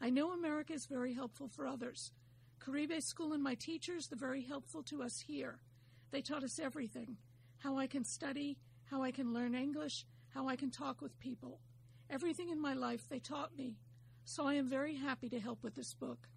I 0.00 0.10
know 0.10 0.32
America 0.32 0.72
is 0.72 0.86
very 0.86 1.14
helpful 1.14 1.48
for 1.48 1.66
others. 1.66 2.12
Caribe 2.60 3.00
School 3.02 3.32
and 3.32 3.42
my 3.42 3.54
teachers, 3.54 4.06
they're 4.06 4.18
very 4.18 4.42
helpful 4.42 4.82
to 4.84 5.02
us 5.02 5.20
here. 5.26 5.60
They 6.10 6.22
taught 6.22 6.44
us 6.44 6.58
everything 6.58 7.16
how 7.58 7.76
I 7.76 7.86
can 7.88 8.04
study, 8.04 8.56
how 8.84 9.02
I 9.02 9.10
can 9.10 9.34
learn 9.34 9.54
English, 9.54 10.06
how 10.28 10.48
I 10.48 10.56
can 10.56 10.70
talk 10.70 11.00
with 11.00 11.18
people. 11.18 11.60
Everything 12.08 12.50
in 12.50 12.60
my 12.60 12.74
life 12.74 13.08
they 13.08 13.18
taught 13.18 13.56
me. 13.56 13.76
So 14.24 14.46
I 14.46 14.54
am 14.54 14.68
very 14.68 14.94
happy 14.94 15.28
to 15.30 15.40
help 15.40 15.62
with 15.62 15.74
this 15.74 15.94
book. 15.94 16.28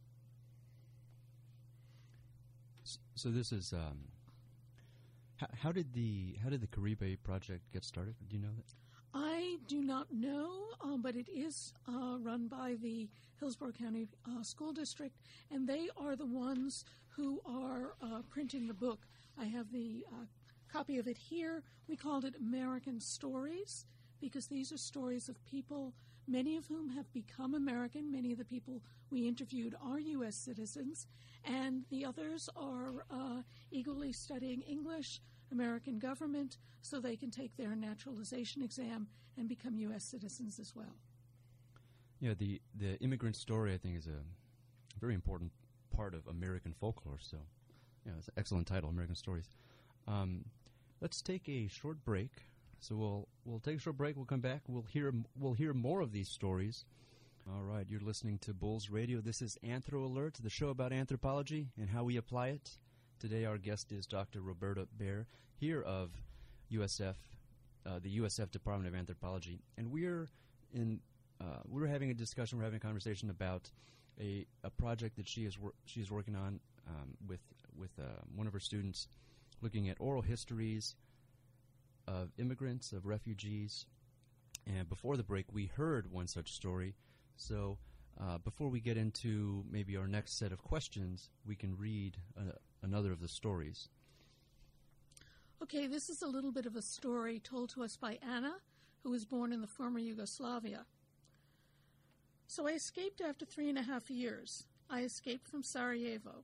S- 2.84 2.98
So 3.22 3.30
this 3.30 3.52
is 3.52 3.72
um, 3.72 4.00
how, 5.36 5.46
how 5.62 5.72
did 5.72 5.94
the 5.94 6.40
how 6.42 6.50
did 6.50 6.60
the 6.60 6.66
Caribe 6.66 7.22
project 7.24 7.72
get 7.72 7.86
started? 7.86 8.16
Do 8.28 8.36
you 8.36 8.42
know 8.42 8.50
that? 8.56 8.74
I 9.14 9.58
do 9.68 9.84
not 9.84 10.12
know, 10.12 10.50
um, 10.82 11.04
but 11.04 11.16
it 11.16 11.30
is 11.30 11.72
uh, 11.88 12.18
run 12.18 12.48
by 12.48 12.78
the 12.82 13.08
Hillsborough 13.40 13.74
County 13.74 14.08
uh, 14.28 14.42
School 14.42 14.74
District, 14.74 15.16
and 15.52 15.70
they 15.70 15.88
are 15.98 16.16
the 16.16 16.26
ones 16.26 16.84
who 17.10 17.40
are 17.46 17.94
uh, 18.02 18.24
printing 18.28 18.66
the 18.66 18.74
book. 18.74 19.06
I 19.40 19.46
have 19.46 19.72
the 19.72 20.04
uh, 20.12 20.26
copy 20.74 20.98
of 20.98 21.08
it 21.08 21.20
here. 21.20 21.62
We 21.88 21.98
called 21.98 22.26
it 22.26 22.34
American 22.40 23.00
Stories 23.00 23.86
because 24.20 24.48
these 24.48 24.72
are 24.72 24.78
stories 24.78 25.30
of 25.30 25.46
people, 25.46 25.94
many 26.32 26.56
of 26.58 26.66
whom 26.68 26.90
have 26.90 27.12
become 27.14 27.54
American. 27.54 28.12
Many 28.12 28.32
of 28.32 28.38
the 28.38 28.46
people 28.46 28.82
we 29.10 29.28
interviewed 29.28 29.76
are 29.84 30.00
U.S. 30.00 30.36
citizens, 30.36 31.08
and 31.44 31.84
the 31.90 32.06
others 32.06 32.50
are 32.56 33.06
uh, 33.12 33.42
eagerly 33.72 34.12
studying 34.14 34.62
English, 34.62 35.22
American 35.52 36.00
government, 36.00 36.58
so 36.82 37.00
they 37.00 37.16
can 37.16 37.30
take 37.30 37.58
their 37.58 37.76
naturalization 37.76 38.62
exam 38.62 39.08
and 39.38 39.50
become 39.50 39.76
U.S. 39.76 40.04
citizens 40.04 40.60
as 40.60 40.76
well. 40.76 40.96
Yeah, 42.20 42.34
the 42.38 42.62
the 42.78 42.98
immigrant 43.00 43.36
story 43.36 43.74
I 43.74 43.78
think 43.78 43.98
is 43.98 44.08
a 44.08 45.00
very 45.00 45.16
important 45.16 45.52
part 45.94 46.14
of 46.14 46.28
American 46.28 46.74
folklore. 46.80 47.18
So, 47.20 47.38
yeah, 48.06 48.14
it's 48.18 48.28
an 48.28 48.34
excellent 48.38 48.68
title, 48.68 48.90
American 48.90 49.16
Stories. 49.16 49.50
Um, 50.08 50.46
let's 51.02 51.22
take 51.22 51.50
a 51.50 51.68
short 51.68 52.04
break. 52.06 52.32
So 52.82 52.96
we'll 52.96 53.28
we'll 53.46 53.60
take 53.60 53.78
a 53.78 53.80
short 53.80 53.98
break. 53.98 54.16
We'll 54.16 54.26
come 54.26 54.42
back. 54.42 54.64
We'll 54.68 54.82
hear 54.82 55.14
we'll 55.40 55.54
hear 55.54 55.72
more 55.72 56.02
of 56.02 56.12
these 56.12 56.30
stories. 56.30 56.84
All 57.48 57.62
right, 57.62 57.86
you're 57.88 58.02
listening 58.02 58.40
to 58.40 58.54
Bulls 58.54 58.90
Radio. 58.90 59.22
This 59.22 59.42
is 59.42 59.58
Anthro 59.64 60.04
Alert, 60.04 60.38
the 60.42 60.50
show 60.50 60.70
about 60.70 60.92
anthropology 60.92 61.70
and 61.80 61.90
how 61.90 62.04
we 62.04 62.18
apply 62.18 62.50
it. 62.50 62.78
Today, 63.20 63.46
our 63.46 63.60
guest 63.60 63.92
is 63.92 64.08
Dr. 64.08 64.42
Roberta 64.42 64.88
Baer, 64.98 65.28
here 65.58 65.82
of 65.82 66.10
USF, 66.72 67.16
uh, 67.86 68.00
the 68.02 68.20
USF 68.20 68.50
Department 68.50 68.88
of 68.88 69.00
Anthropology, 69.00 69.60
and 69.78 69.92
we're 69.92 70.28
in 70.74 71.02
uh, 71.40 71.60
we're 71.68 71.88
having 71.88 72.10
a 72.10 72.16
discussion. 72.16 72.58
We're 72.58 72.66
having 72.66 72.78
a 72.78 72.80
conversation 72.80 73.30
about 73.30 73.70
a, 74.20 74.48
a 74.64 74.72
project 74.72 75.18
that 75.18 75.28
she 75.28 75.46
is 75.46 75.60
wor- 75.60 75.76
she 75.86 76.02
is 76.02 76.10
working 76.10 76.36
on 76.36 76.60
um, 76.88 77.16
with 77.28 77.42
with 77.78 77.92
uh, 78.00 78.22
one 78.36 78.48
of 78.48 78.54
her 78.54 78.60
students, 78.60 79.08
looking 79.62 79.88
at 79.88 79.98
oral 80.00 80.24
histories 80.24 80.96
of 82.12 82.32
immigrants, 82.38 82.92
of 82.92 83.06
refugees. 83.06 83.86
And 84.68 84.88
before 84.90 85.18
the 85.18 85.24
break, 85.24 85.46
we 85.52 85.66
heard 85.66 86.12
one 86.12 86.28
such 86.28 86.54
story. 86.54 86.96
So 87.36 87.78
uh, 88.20 88.38
before 88.40 88.70
we 88.70 88.80
get 88.80 88.98
into 88.98 89.64
maybe 89.70 89.98
our 89.98 90.08
next 90.08 90.38
set 90.38 90.52
of 90.52 90.62
questions, 90.62 91.30
we 91.46 91.56
can 91.56 91.78
read 91.78 92.18
uh, 92.38 92.54
another 92.82 93.12
of 93.12 93.22
the 93.22 93.28
stories. 93.28 93.90
Okay, 95.64 95.88
this 95.88 96.10
is 96.10 96.22
a 96.22 96.28
little 96.28 96.52
bit 96.52 96.66
of 96.66 96.76
a 96.76 96.82
story 96.82 97.40
told 97.40 97.70
to 97.70 97.84
us 97.84 97.96
by 97.96 98.18
Anna, 98.22 98.56
who 99.04 99.12
was 99.12 99.26
born 99.26 99.54
in 99.54 99.62
the 99.62 99.68
former 99.68 100.00
Yugoslavia. 100.00 100.86
So 102.48 102.68
I 102.68 102.72
escaped 102.72 103.22
after 103.22 103.46
three 103.46 103.70
and 103.70 103.78
a 103.78 103.84
half 103.84 104.10
years. 104.10 104.66
I 104.90 105.02
escaped 105.02 105.48
from 105.48 105.64
Sarajevo. 105.64 106.44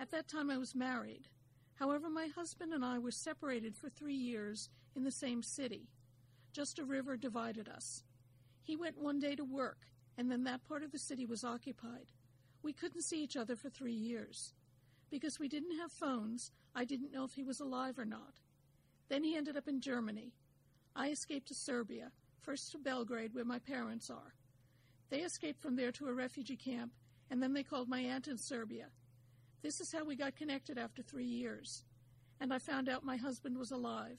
At 0.00 0.10
that 0.10 0.28
time, 0.28 0.50
I 0.50 0.56
was 0.56 0.74
married. 0.74 1.28
However, 1.74 2.08
my 2.08 2.28
husband 2.28 2.72
and 2.72 2.84
I 2.84 2.98
were 2.98 3.10
separated 3.10 3.76
for 3.76 3.88
three 3.88 4.14
years 4.14 4.70
in 4.96 5.04
the 5.04 5.10
same 5.10 5.42
city. 5.42 5.88
Just 6.52 6.78
a 6.78 6.84
river 6.84 7.16
divided 7.16 7.68
us. 7.68 8.04
He 8.62 8.76
went 8.76 8.98
one 8.98 9.18
day 9.18 9.34
to 9.34 9.44
work, 9.44 9.78
and 10.16 10.30
then 10.30 10.44
that 10.44 10.64
part 10.66 10.82
of 10.82 10.92
the 10.92 10.98
city 10.98 11.26
was 11.26 11.44
occupied. 11.44 12.06
We 12.62 12.72
couldn't 12.72 13.02
see 13.02 13.22
each 13.22 13.36
other 13.36 13.56
for 13.56 13.68
three 13.68 13.92
years. 13.92 14.54
Because 15.10 15.38
we 15.38 15.48
didn't 15.48 15.78
have 15.78 15.92
phones, 15.92 16.50
I 16.74 16.84
didn't 16.84 17.12
know 17.12 17.24
if 17.24 17.34
he 17.34 17.44
was 17.44 17.60
alive 17.60 17.98
or 17.98 18.04
not. 18.04 18.40
Then 19.08 19.22
he 19.22 19.36
ended 19.36 19.56
up 19.56 19.68
in 19.68 19.80
Germany. 19.80 20.32
I 20.96 21.10
escaped 21.10 21.48
to 21.48 21.54
Serbia, 21.54 22.10
first 22.40 22.72
to 22.72 22.78
Belgrade, 22.78 23.34
where 23.34 23.44
my 23.44 23.58
parents 23.58 24.10
are. 24.10 24.34
They 25.10 25.18
escaped 25.20 25.60
from 25.60 25.76
there 25.76 25.92
to 25.92 26.08
a 26.08 26.12
refugee 26.14 26.56
camp, 26.56 26.92
and 27.30 27.42
then 27.42 27.52
they 27.52 27.62
called 27.62 27.88
my 27.88 28.00
aunt 28.00 28.28
in 28.28 28.38
Serbia. 28.38 28.86
This 29.62 29.80
is 29.80 29.92
how 29.92 30.04
we 30.04 30.16
got 30.16 30.36
connected 30.36 30.78
after 30.78 31.02
three 31.02 31.26
years. 31.26 31.84
And 32.40 32.52
I 32.52 32.58
found 32.58 32.88
out 32.88 33.04
my 33.04 33.16
husband 33.16 33.56
was 33.56 33.70
alive. 33.70 34.18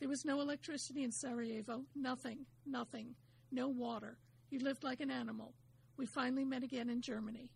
There 0.00 0.08
was 0.08 0.24
no 0.24 0.40
electricity 0.40 1.04
in 1.04 1.12
Sarajevo, 1.12 1.84
nothing, 1.94 2.46
nothing, 2.66 3.14
no 3.52 3.68
water. 3.68 4.16
He 4.48 4.58
lived 4.58 4.82
like 4.82 5.00
an 5.00 5.10
animal. 5.10 5.52
We 5.98 6.06
finally 6.06 6.44
met 6.44 6.62
again 6.62 6.88
in 6.88 7.02
Germany. 7.02 7.50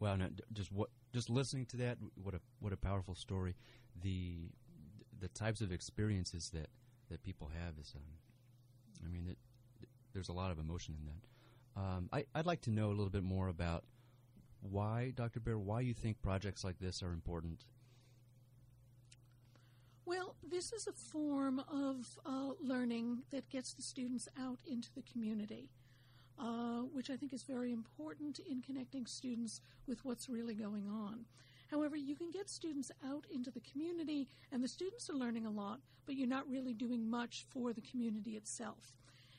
Wow! 0.00 0.16
Now, 0.16 0.28
just 0.54 0.72
what 0.72 0.88
just 1.12 1.28
listening 1.28 1.66
to 1.66 1.76
that, 1.78 1.98
what 2.14 2.34
a 2.34 2.40
what 2.60 2.72
a 2.72 2.76
powerful 2.78 3.14
story. 3.14 3.54
The 4.02 4.48
the 5.20 5.28
types 5.28 5.60
of 5.60 5.70
experiences 5.70 6.50
that 6.54 6.68
that 7.10 7.22
people 7.22 7.50
have 7.62 7.74
is, 7.78 7.92
um, 7.94 8.02
I 9.04 9.08
mean, 9.08 9.28
it, 9.28 9.38
there's 10.14 10.30
a 10.30 10.32
lot 10.32 10.50
of 10.50 10.58
emotion 10.58 10.96
in 10.98 11.06
that. 11.06 11.80
Um, 11.80 12.08
I, 12.12 12.24
I'd 12.34 12.46
like 12.46 12.62
to 12.62 12.70
know 12.70 12.86
a 12.86 12.94
little 12.96 13.10
bit 13.10 13.24
more 13.24 13.48
about 13.48 13.84
why, 14.60 15.12
Dr. 15.14 15.40
Baer, 15.40 15.58
why 15.58 15.80
you 15.80 15.92
think 15.92 16.22
projects 16.22 16.64
like 16.64 16.78
this 16.78 17.02
are 17.02 17.12
important. 17.12 17.64
This 20.54 20.72
is 20.72 20.86
a 20.86 20.92
form 20.92 21.58
of 21.68 22.16
uh, 22.24 22.50
learning 22.62 23.24
that 23.32 23.50
gets 23.50 23.74
the 23.74 23.82
students 23.82 24.28
out 24.40 24.60
into 24.64 24.88
the 24.94 25.02
community, 25.02 25.68
uh, 26.38 26.82
which 26.92 27.10
I 27.10 27.16
think 27.16 27.32
is 27.32 27.42
very 27.42 27.72
important 27.72 28.38
in 28.38 28.62
connecting 28.62 29.04
students 29.04 29.60
with 29.88 30.04
what's 30.04 30.28
really 30.28 30.54
going 30.54 30.86
on. 30.86 31.24
However, 31.72 31.96
you 31.96 32.14
can 32.14 32.30
get 32.30 32.48
students 32.48 32.92
out 33.04 33.26
into 33.34 33.50
the 33.50 33.62
community, 33.68 34.28
and 34.52 34.62
the 34.62 34.68
students 34.68 35.10
are 35.10 35.14
learning 35.14 35.44
a 35.44 35.50
lot, 35.50 35.80
but 36.06 36.14
you're 36.14 36.28
not 36.28 36.48
really 36.48 36.72
doing 36.72 37.10
much 37.10 37.46
for 37.50 37.72
the 37.72 37.80
community 37.80 38.36
itself. 38.36 38.94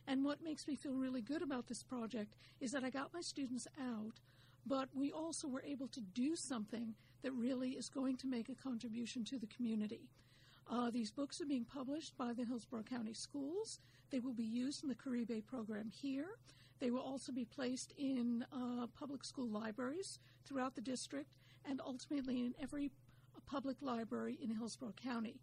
And 0.08 0.26
what 0.26 0.44
makes 0.44 0.68
me 0.68 0.76
feel 0.76 0.96
really 0.96 1.22
good 1.22 1.42
about 1.42 1.68
this 1.68 1.82
project 1.82 2.36
is 2.60 2.74
that 2.74 2.84
I 2.84 2.90
got 2.90 3.14
my 3.14 3.22
students 3.22 3.70
out, 3.80 4.20
but 4.68 4.90
we 4.94 5.14
also 5.14 5.48
were 5.48 5.64
able 5.66 5.88
to 5.88 6.02
do 6.02 6.36
something 6.36 6.94
that 7.24 7.32
really 7.32 7.70
is 7.70 7.88
going 7.88 8.18
to 8.18 8.28
make 8.28 8.50
a 8.50 8.56
contribution 8.56 9.24
to 9.24 9.40
the 9.40 9.48
community. 9.48 10.10
Uh, 10.70 10.90
these 10.90 11.12
books 11.12 11.40
are 11.42 11.46
being 11.46 11.66
published 11.66 12.18
by 12.18 12.34
the 12.34 12.44
Hillsborough 12.44 12.84
County 12.84 13.14
Schools. 13.14 13.80
They 14.10 14.20
will 14.20 14.34
be 14.34 14.44
used 14.44 14.84
in 14.84 14.90
the 14.90 14.96
Caribe 14.96 15.46
program 15.46 15.90
here. 15.90 16.38
They 16.80 16.92
will 16.92 17.02
also 17.02 17.32
be 17.32 17.46
placed 17.46 17.94
in 17.98 18.46
uh, 18.52 18.88
public 18.98 19.24
school 19.24 19.48
libraries 19.48 20.20
throughout 20.46 20.76
the 20.76 20.82
district 20.82 21.30
and 21.70 21.82
ultimately 21.86 22.42
in 22.42 22.54
every 22.62 22.92
public 23.46 23.78
library 23.82 24.38
in 24.42 24.50
Hillsborough 24.50 24.96
County. 25.02 25.40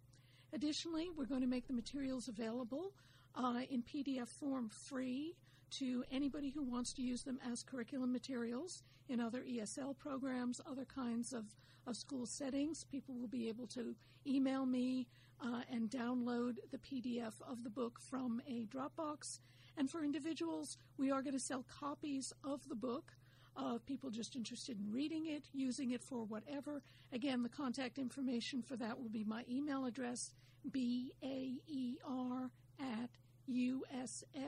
Additionally, 0.53 1.09
we're 1.15 1.25
going 1.25 1.41
to 1.41 1.47
make 1.47 1.67
the 1.67 1.73
materials 1.73 2.27
available 2.27 2.93
uh, 3.35 3.61
in 3.69 3.81
PDF 3.81 4.27
form 4.27 4.69
free 4.69 5.35
to 5.71 6.03
anybody 6.11 6.51
who 6.51 6.63
wants 6.63 6.93
to 6.93 7.01
use 7.01 7.23
them 7.23 7.39
as 7.49 7.63
curriculum 7.63 8.11
materials 8.11 8.83
in 9.09 9.19
other 9.19 9.41
ESL 9.41 9.97
programs, 9.97 10.61
other 10.69 10.85
kinds 10.85 11.33
of, 11.33 11.45
of 11.87 11.95
school 11.95 12.25
settings. 12.25 12.83
People 12.83 13.15
will 13.15 13.27
be 13.27 13.47
able 13.49 13.67
to 13.67 13.95
email 14.25 14.65
me 14.65 15.07
uh, 15.43 15.61
and 15.71 15.89
download 15.89 16.55
the 16.71 16.77
PDF 16.77 17.33
of 17.47 17.63
the 17.63 17.69
book 17.69 17.99
from 17.99 18.41
a 18.47 18.65
Dropbox. 18.65 19.39
And 19.77 19.89
for 19.89 20.03
individuals, 20.03 20.77
we 20.97 21.11
are 21.11 21.21
going 21.21 21.33
to 21.33 21.39
sell 21.39 21.65
copies 21.67 22.31
of 22.43 22.67
the 22.69 22.75
book 22.75 23.13
of 23.55 23.85
people 23.85 24.09
just 24.09 24.35
interested 24.35 24.79
in 24.79 24.91
reading 24.91 25.27
it, 25.27 25.43
using 25.53 25.91
it 25.91 26.01
for 26.01 26.25
whatever. 26.25 26.81
Again, 27.11 27.43
the 27.43 27.49
contact 27.49 27.97
information 27.97 28.61
for 28.61 28.75
that 28.77 28.99
will 28.99 29.09
be 29.09 29.23
my 29.23 29.43
email 29.49 29.85
address, 29.85 30.31
B-A-E-R 30.71 32.49
at 32.79 33.09
usf.edu. 33.49 34.45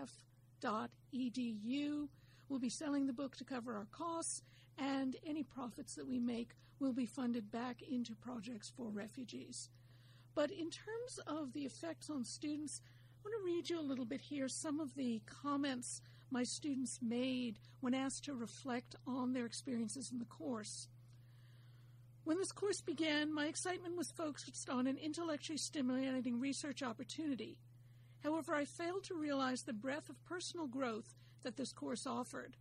We'll 2.48 2.60
be 2.60 2.70
selling 2.70 3.08
the 3.08 3.14
book 3.14 3.36
to 3.38 3.44
cover 3.44 3.76
our 3.76 3.88
costs, 3.92 4.44
and 4.78 5.16
any 5.26 5.44
profits 5.44 5.96
that 5.96 6.08
we 6.08 6.20
make 6.20 6.54
will 6.80 6.94
be 6.94 7.06
funded 7.06 7.52
back 7.52 7.82
into 7.82 8.16
projects 8.16 8.72
for 8.76 8.90
refugees. 8.90 9.70
But 10.34 10.52
in 10.52 10.70
terms 10.70 11.20
of 11.28 11.54
the 11.54 11.66
effects 11.66 12.10
on 12.10 12.24
students, 12.24 12.82
I 12.84 13.30
want 13.30 13.36
to 13.42 13.46
read 13.46 13.70
you 13.70 13.80
a 13.80 13.82
little 13.82 14.06
bit 14.06 14.22
here 14.22 14.48
some 14.48 14.80
of 14.80 14.94
the 14.96 15.22
comments 15.26 16.02
my 16.30 16.44
students 16.44 17.00
made 17.02 17.60
when 17.80 17.94
asked 17.94 18.26
to 18.26 18.34
reflect 18.34 18.96
on 19.08 19.34
their 19.34 19.46
experiences 19.46 20.10
in 20.12 20.20
the 20.20 20.26
course. 20.26 20.88
When 22.24 22.38
this 22.38 22.52
course 22.52 22.82
began, 22.82 23.34
my 23.34 23.46
excitement 23.46 23.96
was 23.96 24.12
focused 24.18 24.68
on 24.70 24.88
an 24.88 24.98
intellectually 24.98 25.58
stimulating 25.58 26.40
research 26.40 26.82
opportunity. 26.82 27.58
However, 28.24 28.56
I 28.56 28.66
failed 28.66 29.04
to 29.06 29.14
realize 29.14 29.62
the 29.62 29.74
breadth 29.74 30.10
of 30.10 30.26
personal 30.26 30.66
growth 30.66 31.14
that 31.44 31.56
this 31.56 31.72
course 31.72 32.08
offered. 32.08 32.58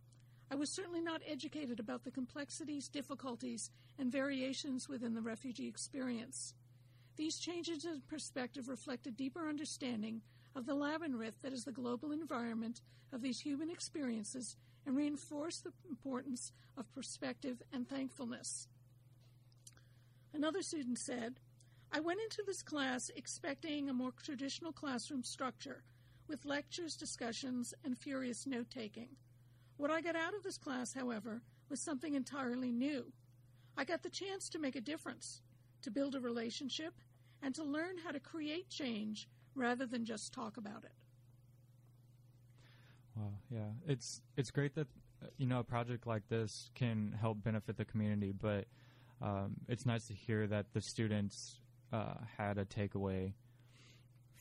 I 0.51 0.55
was 0.55 0.75
certainly 0.75 1.01
not 1.01 1.23
educated 1.27 1.79
about 1.79 2.03
the 2.03 2.11
complexities, 2.11 2.87
difficulties, 2.87 3.71
and 3.97 4.11
variations 4.11 4.89
within 4.89 5.13
the 5.13 5.21
refugee 5.21 5.67
experience. 5.67 6.53
These 7.15 7.39
changes 7.39 7.85
in 7.85 8.01
perspective 8.07 8.67
reflect 8.67 9.07
a 9.07 9.11
deeper 9.11 9.47
understanding 9.47 10.21
of 10.55 10.65
the 10.65 10.75
labyrinth 10.75 11.41
that 11.41 11.53
is 11.53 11.63
the 11.63 11.71
global 11.71 12.11
environment 12.11 12.81
of 13.13 13.21
these 13.21 13.39
human 13.39 13.69
experiences 13.69 14.55
and 14.85 14.95
reinforce 14.95 15.59
the 15.59 15.71
importance 15.89 16.51
of 16.77 16.91
perspective 16.93 17.61
and 17.73 17.87
thankfulness. 17.87 18.67
Another 20.33 20.61
student 20.61 20.99
said, 20.99 21.39
I 21.91 22.01
went 22.01 22.19
into 22.19 22.43
this 22.45 22.61
class 22.61 23.09
expecting 23.15 23.89
a 23.89 23.93
more 23.93 24.11
traditional 24.21 24.73
classroom 24.73 25.23
structure 25.23 25.83
with 26.27 26.45
lectures, 26.45 26.95
discussions, 26.97 27.73
and 27.85 27.97
furious 27.97 28.45
note 28.45 28.69
taking. 28.69 29.09
What 29.77 29.91
I 29.91 30.01
got 30.01 30.15
out 30.15 30.33
of 30.33 30.43
this 30.43 30.57
class, 30.57 30.93
however, 30.93 31.41
was 31.69 31.79
something 31.79 32.15
entirely 32.15 32.71
new. 32.71 33.13
I 33.77 33.83
got 33.83 34.03
the 34.03 34.09
chance 34.09 34.49
to 34.49 34.59
make 34.59 34.75
a 34.75 34.81
difference, 34.81 35.41
to 35.81 35.91
build 35.91 36.15
a 36.15 36.19
relationship, 36.19 36.93
and 37.41 37.53
to 37.55 37.63
learn 37.63 37.97
how 38.03 38.11
to 38.11 38.19
create 38.19 38.69
change 38.69 39.27
rather 39.55 39.85
than 39.85 40.05
just 40.05 40.33
talk 40.33 40.57
about 40.57 40.83
it. 40.83 40.91
Wow, 43.15 43.31
yeah, 43.49 43.69
it's 43.87 44.21
it's 44.35 44.51
great 44.51 44.75
that 44.75 44.87
uh, 45.23 45.27
you 45.37 45.45
know 45.45 45.59
a 45.59 45.63
project 45.63 46.05
like 46.05 46.27
this 46.27 46.69
can 46.75 47.17
help 47.19 47.43
benefit 47.43 47.77
the 47.77 47.85
community, 47.85 48.33
but 48.33 48.65
um, 49.21 49.55
it's 49.69 49.85
nice 49.85 50.07
to 50.07 50.13
hear 50.13 50.47
that 50.47 50.65
the 50.73 50.81
students 50.81 51.59
uh, 51.93 52.15
had 52.37 52.57
a 52.57 52.65
takeaway 52.65 53.33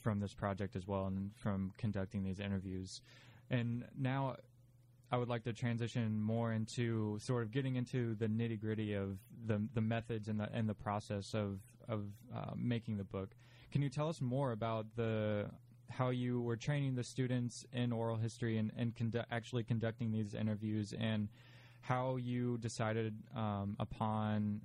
from 0.03 0.21
this 0.21 0.35
project 0.35 0.77
as 0.77 0.87
well, 0.87 1.07
and 1.07 1.31
from 1.37 1.73
conducting 1.79 2.25
these 2.25 2.41
interviews. 2.41 3.01
And 3.51 3.85
now, 3.97 4.37
I 5.15 5.17
would 5.17 5.29
like 5.29 5.45
to 5.45 5.53
transition 5.53 6.21
more 6.21 6.53
into 6.53 7.21
sort 7.21 7.45
of 7.45 7.53
getting 7.53 7.77
into 7.77 8.17
the 8.17 8.27
nitty 8.27 8.61
gritty 8.61 8.95
of 8.95 9.17
the 9.47 9.65
the 9.73 9.81
methods 9.81 10.27
and 10.27 10.41
the 10.41 10.49
and 10.53 10.69
the 10.69 10.75
process 10.75 11.35
of 11.35 11.61
of 11.89 12.07
uh, 12.35 12.51
making 12.57 12.97
the 12.97 13.05
book. 13.05 13.31
Can 13.71 13.81
you 13.81 13.89
tell 13.89 14.09
us 14.09 14.21
more 14.21 14.51
about 14.51 14.87
the 14.97 15.47
how 15.89 16.11
you 16.11 16.41
were 16.41 16.57
training 16.57 16.97
the 16.97 17.05
students 17.05 17.65
in 17.73 17.93
oral 17.93 18.17
history 18.17 18.59
and, 18.59 18.73
and 18.77 18.97
condu- 18.97 19.25
actually 19.31 19.63
conducting 19.63 20.11
these 20.11 20.35
interviews 20.35 20.93
and 20.99 21.29
how 21.83 22.17
you 22.17 22.59
decided 22.59 23.15
um, 23.37 23.77
upon 23.79 24.63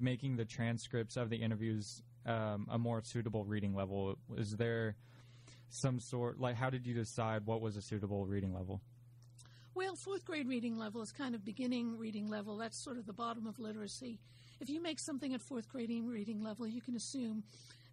making 0.00 0.38
the 0.38 0.46
transcripts 0.46 1.18
of 1.18 1.28
the 1.28 1.36
interviews 1.36 2.02
um, 2.24 2.66
a 2.70 2.78
more 2.78 3.02
suitable 3.04 3.44
reading 3.44 3.74
level 3.74 4.16
is 4.38 4.56
there 4.56 4.96
some 5.68 6.00
sort 6.00 6.40
like 6.40 6.56
how 6.56 6.70
did 6.70 6.86
you 6.86 6.94
decide 6.94 7.44
what 7.44 7.60
was 7.60 7.76
a 7.76 7.82
suitable 7.82 8.24
reading 8.24 8.54
level 8.54 8.80
well 9.74 9.96
fourth 9.96 10.24
grade 10.24 10.48
reading 10.48 10.78
level 10.78 11.00
is 11.02 11.12
kind 11.12 11.34
of 11.34 11.44
beginning 11.44 11.96
reading 11.98 12.28
level 12.28 12.56
that's 12.56 12.82
sort 12.82 12.98
of 12.98 13.06
the 13.06 13.12
bottom 13.12 13.46
of 13.46 13.58
literacy 13.58 14.18
if 14.60 14.68
you 14.68 14.80
make 14.82 14.98
something 14.98 15.34
at 15.34 15.40
fourth 15.40 15.68
grade 15.68 15.90
reading 16.04 16.42
level 16.42 16.66
you 16.66 16.80
can 16.80 16.96
assume 16.96 17.42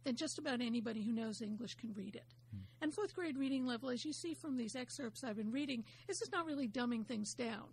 that 0.08 0.16
just 0.16 0.40
about 0.40 0.62
anybody 0.62 1.04
who 1.04 1.12
knows 1.12 1.42
English 1.42 1.76
can 1.76 1.94
read 1.94 2.16
it. 2.16 2.34
Mm. 2.56 2.62
And 2.82 2.94
fourth 2.94 3.14
grade 3.14 3.38
reading 3.38 3.66
level, 3.66 3.90
as 3.90 4.06
you 4.06 4.14
see 4.14 4.34
from 4.34 4.56
these 4.56 4.74
excerpts 4.74 5.22
I've 5.22 5.36
been 5.36 5.52
reading, 5.52 5.84
this 6.08 6.22
is 6.22 6.32
not 6.32 6.46
really 6.46 6.66
dumbing 6.66 7.06
things 7.06 7.34
down. 7.34 7.66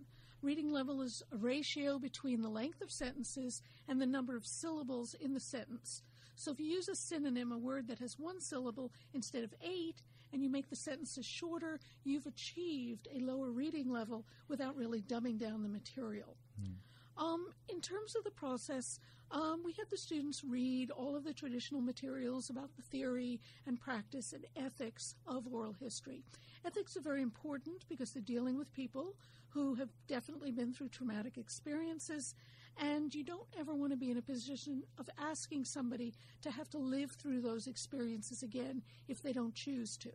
Reading 0.43 0.73
level 0.73 1.01
is 1.01 1.23
a 1.33 1.37
ratio 1.37 1.97
between 1.97 2.43
the 2.43 2.49
length 2.49 2.83
of 2.83 2.91
sentences 2.91 3.63
and 3.87 4.01
the 4.01 4.07
number 4.07 4.37
of 4.37 4.45
syllables 4.45 5.15
in 5.21 5.33
the 5.33 5.39
sentence. 5.39 6.03
So 6.35 6.51
if 6.51 6.59
you 6.59 6.67
use 6.67 6.89
a 6.89 6.97
synonym, 6.97 7.53
a 7.53 7.57
word 7.57 7.87
that 7.87 8.01
has 8.01 8.19
one 8.19 8.41
syllable 8.41 8.91
instead 9.15 9.45
of 9.45 9.55
eight, 9.63 10.03
and 10.35 10.43
you 10.43 10.51
make 10.51 10.69
the 10.69 10.77
sentences 10.77 11.25
shorter, 11.25 11.79
you've 12.03 12.27
achieved 12.27 13.07
a 13.15 13.21
lower 13.21 13.51
reading 13.51 13.89
level 13.89 14.27
without 14.49 14.77
really 14.77 15.01
dumbing 15.01 15.39
down 15.39 15.63
the 15.63 15.69
material. 15.69 16.37
Mm. 16.61 16.75
Um, 17.17 17.47
in 17.69 17.81
terms 17.81 18.17
of 18.17 18.25
the 18.25 18.33
process, 18.33 18.99
um, 19.31 19.63
we 19.65 19.73
had 19.73 19.89
the 19.91 19.97
students 19.97 20.43
read 20.43 20.91
all 20.91 21.15
of 21.15 21.25
the 21.25 21.33
traditional 21.33 21.81
materials 21.81 22.51
about 22.51 22.75
the 22.77 22.83
theory 22.83 23.41
and 23.67 23.81
practice 23.81 24.33
and 24.33 24.45
ethics 24.57 25.15
of 25.25 25.47
oral 25.47 25.77
history. 25.81 26.25
Ethics 26.67 26.97
are 26.97 27.01
very 27.01 27.23
important 27.23 27.85
because 27.89 28.11
they're 28.11 28.23
dealing 28.23 28.59
with 28.59 28.73
people 28.73 29.15
who 29.51 29.77
have 29.77 29.91
definitely 30.09 30.51
been 30.51 30.73
through 30.73 30.89
traumatic 30.89 31.39
experiences, 31.39 32.35
and 32.81 33.15
you 33.15 33.23
don't 33.23 33.47
ever 33.59 33.75
want 33.75 33.93
to 33.93 33.97
be 33.97 34.11
in 34.11 34.19
a 34.19 34.23
position 34.23 34.83
of 34.99 35.09
asking 35.19 35.65
somebody 35.65 36.15
to 36.43 36.51
have 36.51 36.69
to 36.71 36.79
live 36.79 37.13
through 37.13 37.41
those 37.41 37.67
experiences 37.67 38.43
again 38.43 38.83
if 39.09 39.23
they 39.23 39.33
don't 39.33 39.55
choose 39.55 39.97
to. 39.99 40.11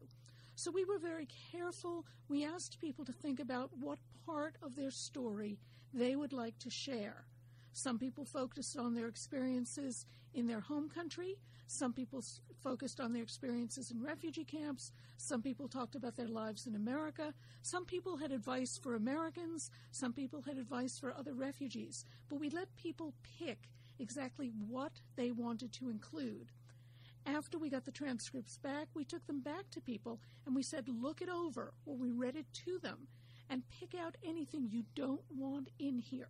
So 0.56 0.72
we 0.72 0.84
were 0.84 1.00
very 1.00 1.28
careful. 1.52 2.06
We 2.28 2.46
asked 2.46 2.82
people 2.82 3.06
to 3.06 3.14
think 3.14 3.40
about 3.40 3.70
what 3.80 4.00
part 4.26 4.56
of 4.62 4.76
their 4.76 4.92
story 4.92 5.58
they 5.94 6.16
would 6.16 6.34
like 6.34 6.60
to 6.60 6.70
share. 6.70 7.24
Some 7.72 7.98
people 7.98 8.26
focused 8.26 8.78
on 8.78 8.94
their 8.94 9.08
experiences 9.08 10.06
in 10.34 10.48
their 10.48 10.60
home 10.60 10.90
country. 10.90 11.38
Some 11.68 11.94
people 11.94 12.24
focused 12.64 13.00
on 13.00 13.14
their 13.14 13.24
experiences 13.24 13.92
in 13.92 14.02
refugee 14.02 14.44
camps. 14.44 14.92
Some 15.18 15.42
people 15.42 15.68
talked 15.68 15.96
about 15.96 16.16
their 16.16 16.28
lives 16.28 16.66
in 16.66 16.76
America. 16.76 17.34
Some 17.62 17.86
people 17.86 18.18
had 18.18 18.32
advice 18.32 18.78
for 18.78 18.96
Americans. 18.96 19.70
Some 19.92 20.14
people 20.14 20.42
had 20.42 20.58
advice 20.58 20.98
for 20.98 21.14
other 21.14 21.34
refugees. 21.34 22.06
But 22.28 22.40
we 22.40 22.50
let 22.50 22.76
people 22.76 23.14
pick 23.40 23.70
exactly 24.00 24.52
what 24.68 25.02
they 25.16 25.32
wanted 25.32 25.72
to 25.74 25.90
include. 25.90 26.52
After 27.26 27.60
we 27.60 27.70
got 27.70 27.86
the 27.86 27.92
transcripts 27.92 28.58
back, 28.58 28.88
we 28.94 29.04
took 29.04 29.28
them 29.28 29.42
back 29.42 29.70
to 29.72 29.82
people 29.82 30.20
and 30.46 30.56
we 30.56 30.64
said, 30.64 30.88
look 30.88 31.22
it 31.22 31.30
over, 31.30 31.74
or 31.86 31.96
we 31.96 32.12
read 32.12 32.36
it 32.36 32.48
to 32.66 32.80
them 32.80 33.08
and 33.50 33.70
pick 33.70 33.94
out 33.94 34.16
anything 34.24 34.70
you 34.70 34.84
don't 34.96 35.24
want 35.30 35.70
in 35.80 36.00
here. 36.00 36.30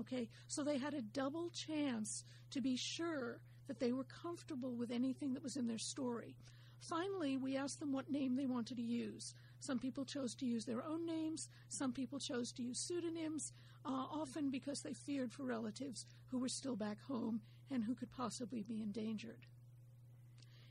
Okay, 0.00 0.28
so 0.48 0.62
they 0.62 0.78
had 0.78 0.94
a 0.94 1.02
double 1.02 1.50
chance 1.50 2.24
to 2.50 2.60
be 2.60 2.76
sure 2.76 3.40
that 3.68 3.78
they 3.78 3.92
were 3.92 4.04
comfortable 4.04 4.74
with 4.74 4.90
anything 4.90 5.34
that 5.34 5.42
was 5.42 5.56
in 5.56 5.66
their 5.66 5.78
story. 5.78 6.36
Finally, 6.80 7.36
we 7.36 7.56
asked 7.56 7.78
them 7.78 7.92
what 7.92 8.10
name 8.10 8.34
they 8.34 8.46
wanted 8.46 8.76
to 8.76 8.82
use. 8.82 9.34
Some 9.60 9.78
people 9.78 10.04
chose 10.04 10.34
to 10.36 10.46
use 10.46 10.64
their 10.64 10.84
own 10.84 11.06
names, 11.06 11.48
some 11.68 11.92
people 11.92 12.18
chose 12.18 12.52
to 12.52 12.62
use 12.62 12.78
pseudonyms, 12.78 13.52
uh, 13.84 13.90
often 13.90 14.50
because 14.50 14.82
they 14.82 14.92
feared 14.92 15.32
for 15.32 15.44
relatives 15.44 16.06
who 16.26 16.38
were 16.38 16.48
still 16.48 16.76
back 16.76 17.00
home 17.02 17.40
and 17.70 17.84
who 17.84 17.94
could 17.94 18.10
possibly 18.10 18.62
be 18.62 18.82
endangered. 18.82 19.46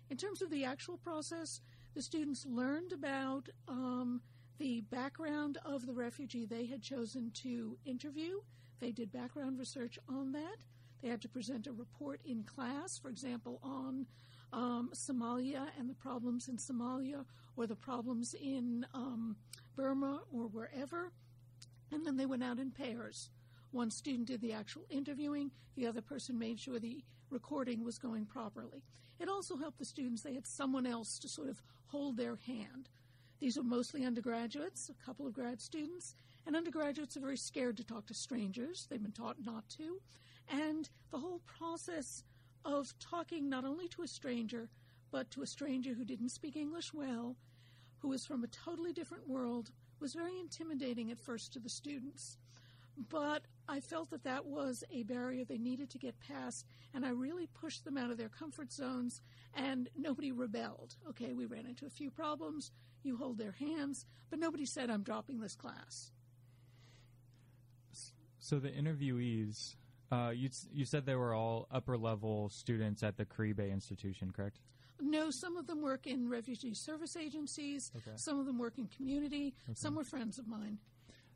In 0.10 0.17
terms 0.17 0.41
of 0.41 0.49
the 0.49 0.65
actual 0.65 0.97
process, 0.97 1.62
the 1.93 2.01
students 2.01 2.45
learned 2.45 2.91
about 2.91 3.47
um, 3.67 4.21
the 4.60 4.81
background 4.81 5.57
of 5.65 5.86
the 5.86 5.93
refugee 5.93 6.45
they 6.45 6.65
had 6.65 6.81
chosen 6.81 7.31
to 7.36 7.77
interview. 7.86 8.41
They 8.82 8.91
did 8.91 9.12
background 9.12 9.60
research 9.60 10.00
on 10.10 10.32
that. 10.34 10.58
They 11.02 11.08
had 11.08 11.22
to 11.22 11.30
present 11.30 11.67
a 11.67 11.72
report 11.72 12.20
in 12.26 12.44
class, 12.44 12.98
for 12.98 13.10
example, 13.10 13.60
on 13.63 14.08
um, 14.52 14.89
Somalia 14.94 15.67
and 15.80 15.89
the 15.89 15.96
problems 15.96 16.50
in 16.50 16.58
Somalia 16.58 17.24
or 17.56 17.67
the 17.67 17.76
problems 17.76 18.34
in 18.34 18.86
um, 18.94 19.38
Burma 19.76 20.22
or 20.34 20.48
wherever. 20.48 21.12
And 21.91 22.06
then 22.06 22.17
they 22.17 22.26
went 22.26 22.44
out 22.44 22.60
in 22.60 22.72
pairs. 22.72 23.30
One 23.72 23.91
student 23.91 24.28
did 24.28 24.41
the 24.41 24.54
actual 24.54 24.84
interviewing, 24.89 25.52
the 25.78 25.88
other 25.88 26.02
person 26.02 26.38
made 26.38 26.60
sure 26.60 26.80
the 26.80 27.04
recording 27.30 27.86
was 27.86 27.98
going 27.98 28.26
properly. 28.26 28.84
It 29.20 29.30
also 29.30 29.56
helped 29.56 29.80
the 29.80 29.86
students, 29.86 30.24
they 30.24 30.34
had 30.34 30.48
someone 30.48 30.86
else 30.86 31.20
to 31.20 31.30
sort 31.30 31.50
of 31.50 31.62
hold 31.86 32.17
their 32.17 32.38
hand. 32.48 32.89
These 33.39 33.58
were 33.58 33.63
mostly 33.63 34.04
undergraduates, 34.04 34.89
a 34.89 35.06
couple 35.06 35.26
of 35.26 35.34
grad 35.34 35.62
students, 35.62 36.15
and 36.45 36.56
undergraduates 36.56 37.15
are 37.17 37.21
very 37.21 37.38
scared 37.38 37.77
to 37.77 37.84
talk 37.84 38.08
to 38.08 38.13
strangers. 38.13 38.88
They've 38.89 39.01
been 39.01 39.12
taught 39.12 39.38
not 39.43 39.67
to. 39.77 40.01
And 40.49 40.89
the 41.12 41.19
whole 41.19 41.41
process 41.45 42.23
of 42.65 42.93
talking 42.99 43.49
not 43.49 43.65
only 43.65 43.88
to 43.89 44.01
a 44.04 44.08
stranger, 44.08 44.69
but 45.12 45.32
to 45.32 45.41
a 45.41 45.47
stranger 45.47 45.93
who 45.93 46.06
didn't 46.06 46.30
speak 46.30 46.56
English 46.56 46.93
well, 46.93 47.36
who 47.99 48.10
was 48.10 48.25
from 48.25 48.43
a 48.43 48.47
totally 48.47 48.93
different 48.93 49.27
world, 49.27 49.71
was 49.99 50.13
very 50.13 50.39
intimidating 50.39 51.12
at 51.12 51.21
first 51.21 51.54
to 51.54 51.60
the 51.60 51.69
students. 51.69 52.38
But 53.10 53.43
I 53.69 53.80
felt 53.80 54.10
that 54.10 54.23
that 54.23 54.45
was 54.45 54.84
a 54.91 55.04
barrier 55.04 55.45
they 55.45 55.58
needed 55.58 55.89
to 55.91 55.97
get 55.97 56.19
past, 56.19 56.65
and 56.93 57.06
I 57.06 57.10
really 57.10 57.47
pushed 57.47 57.86
them 57.86 57.97
out 57.97 58.12
of 58.12 58.17
their 58.17 58.30
comfort 58.30 58.71
zones, 58.71 59.21
and 59.54 59.89
nobody 59.97 60.32
rebelled. 60.32 60.95
Okay, 61.10 61.34
we 61.34 61.45
ran 61.45 61.65
into 61.65 61.86
a 61.86 61.89
few 61.89 62.12
problems 62.12 62.71
you 63.04 63.17
hold 63.17 63.38
their 63.38 63.54
hands, 63.54 64.06
but 64.30 64.39
nobody 64.39 64.65
said, 64.65 64.89
I'm 64.89 65.04
dropping 65.04 65.39
this 65.39 65.56
class. 65.56 66.12
So 68.41 68.60
the 68.60 68.69
interviewees, 68.69 69.75
uh, 70.12 70.32
you, 70.36 70.49
you 70.73 70.84
said 70.84 71.06
they 71.06 71.15
were 71.15 71.34
all 71.34 71.67
upper 71.71 71.95
level 71.95 72.49
students 72.49 73.04
at 73.04 73.15
the 73.15 73.23
Caribe 73.23 73.60
Institution, 73.60 74.32
correct? 74.32 74.58
No, 74.99 75.30
some 75.30 75.58
of 75.58 75.67
them 75.67 75.82
work 75.82 76.08
in 76.08 76.27
refugee 76.27 76.73
service 76.73 77.15
agencies. 77.15 77.91
Okay. 77.95 78.12
Some 78.15 78.39
of 78.39 78.47
them 78.47 78.58
work 78.58 78.80
in 78.80 78.88
community. 78.88 79.54
Okay. 79.69 79.75
Some 79.75 79.95
were 79.95 80.04
friends 80.04 80.39
of 80.39 80.47
mine. 80.47 80.80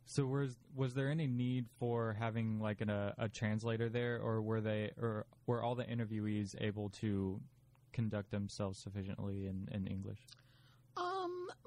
So 0.08 0.26
was 0.26 0.56
was 0.76 0.94
there 0.94 1.10
any 1.10 1.26
need 1.26 1.66
for 1.80 2.16
having 2.20 2.60
like 2.60 2.82
an, 2.82 2.90
a, 2.90 3.14
a 3.18 3.30
translator 3.30 3.90
there, 3.90 4.20
or 4.20 4.42
were 4.42 4.62
they, 4.62 4.92
or 5.02 5.26
were 5.48 5.64
all 5.64 5.74
the 5.74 5.84
interviewees 5.84 6.56
able 6.62 6.90
to 7.02 7.40
conduct 7.92 8.30
themselves 8.30 8.78
sufficiently 8.78 9.48
in, 9.48 9.68
in 9.72 9.88
English? 9.88 10.20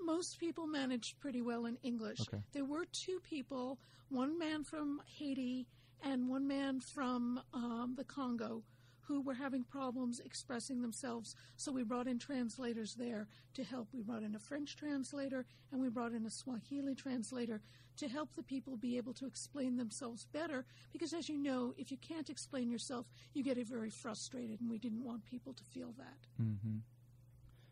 Most 0.01 0.41
people 0.41 0.67
managed 0.67 1.21
pretty 1.21 1.43
well 1.43 1.67
in 1.67 1.77
English. 1.83 2.21
Okay. 2.23 2.43
There 2.53 2.65
were 2.65 2.87
two 2.87 3.21
people, 3.21 3.79
one 4.09 4.39
man 4.39 4.65
from 4.65 5.03
Haiti 5.19 5.67
and 6.03 6.29
one 6.29 6.47
man 6.47 6.81
from 6.81 7.41
um, 7.53 7.95
the 7.97 8.05
Congo, 8.05 8.63
who 9.01 9.21
were 9.21 9.35
having 9.35 9.65
problems 9.65 10.21
expressing 10.21 10.83
themselves. 10.83 11.35
So 11.57 11.73
we 11.73 11.83
brought 11.83 12.07
in 12.07 12.19
translators 12.19 12.95
there 12.95 13.27
to 13.55 13.65
help. 13.65 13.89
We 13.93 14.03
brought 14.03 14.23
in 14.23 14.35
a 14.35 14.39
French 14.39 14.77
translator 14.77 15.47
and 15.73 15.81
we 15.81 15.89
brought 15.89 16.13
in 16.13 16.27
a 16.27 16.31
Swahili 16.31 16.95
translator 16.95 17.61
to 17.97 18.09
help 18.09 18.35
the 18.35 18.43
people 18.43 18.77
be 18.77 18.97
able 18.97 19.13
to 19.15 19.27
explain 19.27 19.77
themselves 19.77 20.27
better. 20.33 20.65
Because 20.93 21.13
as 21.13 21.29
you 21.29 21.37
know, 21.37 21.75
if 21.77 21.91
you 21.91 21.97
can't 21.97 22.31
explain 22.31 22.71
yourself, 22.71 23.07
you 23.35 23.43
get 23.43 23.59
very 23.67 23.91
frustrated, 23.91 24.61
and 24.61 24.71
we 24.71 24.79
didn't 24.79 25.05
want 25.05 25.25
people 25.25 25.53
to 25.53 25.65
feel 25.65 25.93
that. 25.99 26.43
Mm-hmm. 26.43 26.79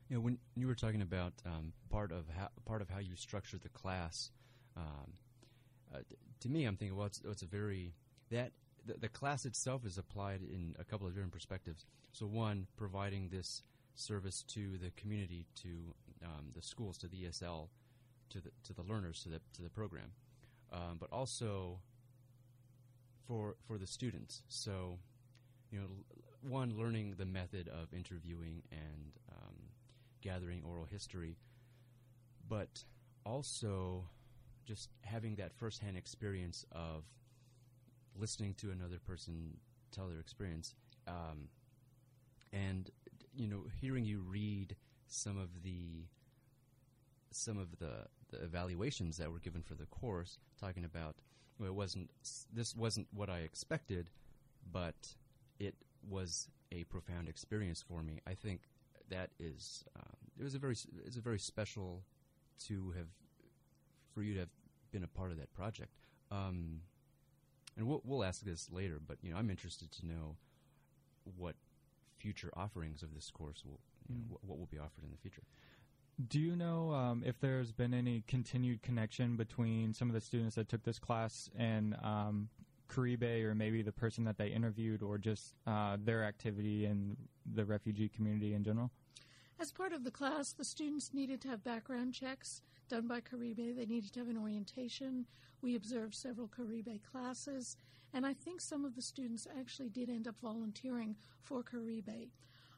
You 0.09 0.17
know, 0.17 0.23
when 0.23 0.39
you 0.55 0.69
were 0.69 0.75
talking 0.75 1.03
about 1.03 1.33
um, 1.45 1.73
part 1.91 2.13
of 2.13 2.27
how 2.37 2.49
part 2.65 2.81
of 2.81 2.89
how 2.89 2.99
you 2.99 3.17
structure 3.17 3.59
the 3.59 3.69
class, 3.71 4.31
um, 4.77 5.13
uh, 5.93 5.99
to 6.41 6.49
me, 6.49 6.65
I'm 6.65 6.77
thinking, 6.77 6.97
well, 6.97 7.07
it's, 7.07 7.21
it's 7.25 7.43
a 7.43 7.47
very 7.47 7.95
that 8.31 8.53
the, 8.85 8.95
the 8.95 9.09
class 9.09 9.45
itself 9.45 9.85
is 9.85 9.99
applied 9.99 10.43
in 10.43 10.77
a 10.79 10.85
couple 10.85 11.07
of 11.07 11.15
different 11.15 11.33
perspectives. 11.33 11.87
So, 12.13 12.27
one, 12.27 12.67
providing 12.77 13.29
this 13.31 13.63
service 13.95 14.45
to 14.49 14.79
the 14.79 14.91
community, 14.97 15.47
to 15.63 15.95
um, 16.25 16.53
the 16.55 16.63
schools, 16.63 16.97
to 16.99 17.09
the 17.09 17.25
ESL, 17.25 17.69
to 18.31 18.41
the 18.41 18.51
to 18.65 18.73
the 18.73 18.83
learners, 18.83 19.23
to 19.25 19.29
the 19.29 19.41
to 19.55 19.63
the 19.63 19.71
program, 19.71 20.13
um, 20.73 20.99
but 21.01 21.11
also 21.11 21.81
for 23.27 23.57
for 23.67 23.77
the 23.77 23.87
students. 23.87 24.43
So, 24.49 24.99
you 25.71 25.81
know, 25.81 25.87
one 26.49 26.77
learning 26.77 27.15
the 27.19 27.27
method 27.27 27.69
of 27.69 27.93
interviewing 27.93 28.63
and 28.71 29.13
um, 29.33 29.46
gathering 30.21 30.63
oral 30.65 30.87
history, 30.91 31.37
but 32.49 32.85
also 33.25 34.09
just 34.65 34.91
having 35.03 35.37
that 35.37 35.53
firsthand 35.55 35.97
experience 35.97 36.65
of 36.73 37.05
listening 38.19 38.55
to 38.55 38.71
another 38.71 38.99
person 38.99 39.57
tell 39.93 40.09
their 40.09 40.21
experience, 40.21 40.75
um, 41.07 41.49
and 42.53 42.91
you 43.35 43.47
know, 43.47 43.65
hearing 43.81 44.05
you 44.05 44.21
read 44.21 44.77
some 45.09 45.39
of 45.39 45.63
the 45.63 46.07
some 47.31 47.59
of 47.59 47.79
the, 47.79 48.07
the 48.31 48.43
evaluations 48.43 49.19
that 49.19 49.31
were 49.31 49.39
given 49.39 49.63
for 49.63 49.75
the 49.75 49.85
course, 49.87 50.39
talking 50.59 50.85
about 50.85 51.17
well, 51.59 51.69
it 51.69 51.75
wasn't 51.75 52.11
this 52.53 52.75
wasn't 52.75 53.07
what 53.13 53.31
I 53.31 53.39
expected, 53.39 54.11
but 54.73 55.15
it 55.59 55.75
was 56.09 56.49
a 56.73 56.85
profound 56.85 57.29
experience 57.29 57.83
for 57.87 58.03
me. 58.03 58.21
I 58.27 58.35
think 58.35 58.61
that 59.11 59.31
is 59.39 59.85
um, 59.97 60.17
it 60.39 60.43
was 60.43 60.55
a 60.55 60.59
very 60.59 60.77
it's 61.05 61.17
a 61.17 61.21
very 61.21 61.39
special 61.39 62.03
to 62.67 62.93
have 62.97 63.07
for 64.15 64.23
you 64.23 64.35
to 64.35 64.41
have 64.41 64.49
been 64.93 65.05
a 65.05 65.09
part 65.09 65.31
of 65.31 65.39
that 65.39 65.53
project. 65.55 65.91
Um, 66.31 66.81
and 67.77 67.87
we'll, 67.87 68.01
we'll 68.05 68.25
ask 68.25 68.41
this 68.43 68.69
later, 68.73 68.99
but 69.07 69.19
you 69.23 69.31
know, 69.31 69.37
I'm 69.37 69.51
interested 69.51 69.93
to 69.93 70.07
know 70.07 70.37
what 71.37 71.55
future 72.19 72.51
offerings 72.57 73.03
of 73.03 73.15
this 73.15 73.31
course 73.31 73.63
will, 73.65 73.81
you 74.09 74.15
know, 74.15 74.21
Mm. 74.23 74.31
what, 74.31 74.45
what 74.45 74.59
will 74.59 74.67
be 74.67 74.79
offered 74.79 75.05
in 75.05 75.11
the 75.11 75.17
future. 75.19 75.43
Do 76.29 76.41
you 76.41 76.57
know 76.57 76.93
um, 76.95 77.23
if 77.27 77.39
there's 77.41 77.73
been 77.73 77.93
any 77.93 78.23
continued 78.27 78.81
connection 78.83 79.37
between 79.37 79.93
some 79.93 80.09
of 80.09 80.15
the 80.15 80.21
students 80.23 80.55
that 80.55 80.69
took 80.69 80.83
this 80.85 80.99
class 80.99 81.51
and 81.59 81.95
um, 82.03 82.49
Caribe, 82.89 83.45
or 83.45 83.55
maybe 83.55 83.83
the 83.83 83.93
person 83.93 84.25
that 84.25 84.39
they 84.39 84.49
interviewed, 84.49 85.03
or 85.03 85.19
just 85.19 85.55
uh, 85.67 85.97
their 86.03 86.25
activity 86.25 86.87
in 86.87 87.17
the 87.55 87.65
refugee 87.65 88.09
community 88.09 88.55
in 88.55 88.63
general? 88.63 88.91
As 89.59 89.73
part 89.73 89.93
of 89.93 90.05
the 90.05 90.11
class, 90.11 90.53
the 90.53 90.65
students 90.65 91.15
needed 91.15 91.41
to 91.43 91.49
have 91.49 91.65
background 91.65 92.13
checks 92.13 92.61
done 92.89 93.09
by 93.09 93.21
Caribe. 93.21 93.77
They 93.77 93.87
needed 93.87 94.13
to 94.13 94.21
have 94.21 94.29
an 94.29 94.37
orientation. 94.37 95.27
We 95.63 95.77
observed 95.77 96.15
several 96.15 96.49
Caribe 96.49 97.01
classes, 97.11 97.77
and 98.13 98.27
I 98.27 98.35
think 98.35 98.61
some 98.61 98.85
of 98.85 98.95
the 98.95 99.03
students 99.03 99.47
actually 99.59 99.89
did 99.89 100.11
end 100.11 100.29
up 100.29 100.37
volunteering 100.43 101.17
for 101.43 101.63
Caribe. 101.63 102.29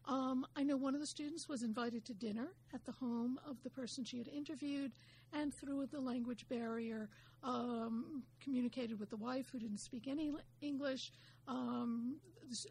Um, 0.09 0.47
I 0.57 0.63
know 0.63 0.77
one 0.77 0.95
of 0.95 1.01
the 1.01 1.07
students 1.07 1.49
was 1.49 1.63
invited 1.63 2.05
to 2.07 2.15
dinner 2.15 2.49
at 2.73 2.85
the 2.85 2.93
home 2.93 3.39
of 3.47 3.63
the 3.63 3.69
person 3.71 4.05
she 4.05 4.17
had 4.17 4.29
interviewed, 4.29 4.93
and 5.35 5.53
through 5.53 5.87
the 5.87 6.01
language 6.01 6.49
barrier, 6.49 7.11
um, 7.43 8.23
communicated 8.41 8.99
with 8.99 9.11
the 9.11 9.17
wife 9.19 9.51
who 9.53 9.59
didn't 9.59 9.79
speak 9.79 10.09
any 10.09 10.33
English. 10.63 11.13
Um, 11.47 12.17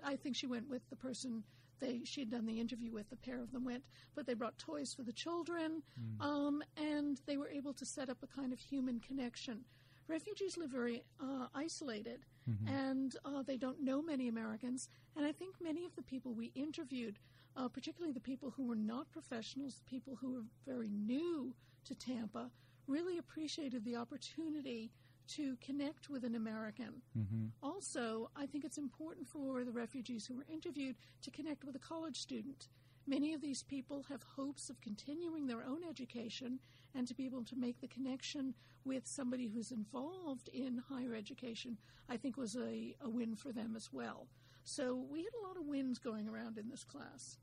I 0.03 0.15
think 0.15 0.35
she 0.35 0.47
went 0.47 0.67
with 0.67 0.81
the 0.89 0.95
person 0.95 1.43
they 1.79 2.01
she 2.05 2.21
had 2.21 2.31
done 2.31 2.47
the 2.47 2.59
interview 2.59 2.91
with. 2.91 3.07
The 3.11 3.15
pair 3.15 3.39
of 3.39 3.51
them 3.51 3.63
went, 3.63 3.83
but 4.15 4.25
they 4.25 4.33
brought 4.33 4.57
toys 4.57 4.95
for 4.95 5.03
the 5.03 5.13
children, 5.13 5.83
um, 6.19 6.63
and 6.75 7.21
they 7.27 7.37
were 7.37 7.49
able 7.49 7.73
to 7.73 7.85
set 7.85 8.09
up 8.09 8.17
a 8.23 8.27
kind 8.27 8.51
of 8.51 8.59
human 8.59 8.99
connection. 8.99 9.59
Refugees 10.07 10.57
live 10.57 10.69
very 10.69 11.03
uh, 11.19 11.47
isolated, 11.53 12.25
and 12.65 13.15
uh, 13.25 13.43
they 13.43 13.57
don't 13.57 13.81
know 13.81 14.01
many 14.01 14.29
Americans. 14.29 14.89
And 15.17 15.25
I 15.25 15.33
think 15.33 15.55
many 15.61 15.85
of 15.85 15.95
the 15.95 16.01
people 16.01 16.33
we 16.33 16.51
interviewed, 16.55 17.19
uh, 17.57 17.67
particularly 17.67 18.13
the 18.13 18.21
people 18.21 18.51
who 18.51 18.65
were 18.65 18.75
not 18.75 19.11
professionals, 19.11 19.75
the 19.75 19.89
people 19.89 20.15
who 20.15 20.31
were 20.33 20.43
very 20.65 20.89
new 20.89 21.53
to 21.85 21.95
Tampa, 21.95 22.49
really 22.87 23.17
appreciated 23.17 23.83
the 23.83 23.97
opportunity 23.97 24.91
to 25.27 25.57
connect 25.57 26.09
with 26.09 26.23
an 26.23 26.35
American. 26.35 27.01
Mm-hmm. 27.17 27.47
Also, 27.61 28.29
I 28.35 28.45
think 28.45 28.63
it's 28.63 28.77
important 28.77 29.27
for 29.27 29.65
the 29.65 29.71
refugees 29.73 30.25
who 30.25 30.37
were 30.37 30.45
interviewed 30.49 30.95
to 31.23 31.31
connect 31.31 31.65
with 31.65 31.75
a 31.75 31.79
college 31.79 32.17
student. 32.21 32.69
Many 33.05 33.33
of 33.33 33.41
these 33.41 33.63
people 33.63 34.05
have 34.09 34.23
hopes 34.23 34.69
of 34.69 34.79
continuing 34.81 35.47
their 35.47 35.63
own 35.65 35.83
education 35.83 36.59
and 36.97 37.07
to 37.07 37.13
be 37.13 37.25
able 37.25 37.43
to 37.43 37.55
make 37.55 37.79
the 37.79 37.87
connection 37.87 38.55
with 38.83 39.05
somebody 39.05 39.47
who's 39.47 39.71
involved 39.71 40.49
in 40.51 40.81
higher 40.89 41.13
education, 41.13 41.77
I 42.09 42.17
think 42.17 42.37
was 42.37 42.55
a, 42.55 42.95
a 42.99 43.09
win 43.09 43.35
for 43.35 43.51
them 43.51 43.75
as 43.75 43.89
well. 43.93 44.27
So 44.63 45.05
we 45.09 45.19
had 45.19 45.33
a 45.39 45.47
lot 45.47 45.57
of 45.57 45.67
wins 45.67 45.99
going 45.99 46.27
around 46.27 46.57
in 46.57 46.69
this 46.69 46.83
class. 46.83 47.37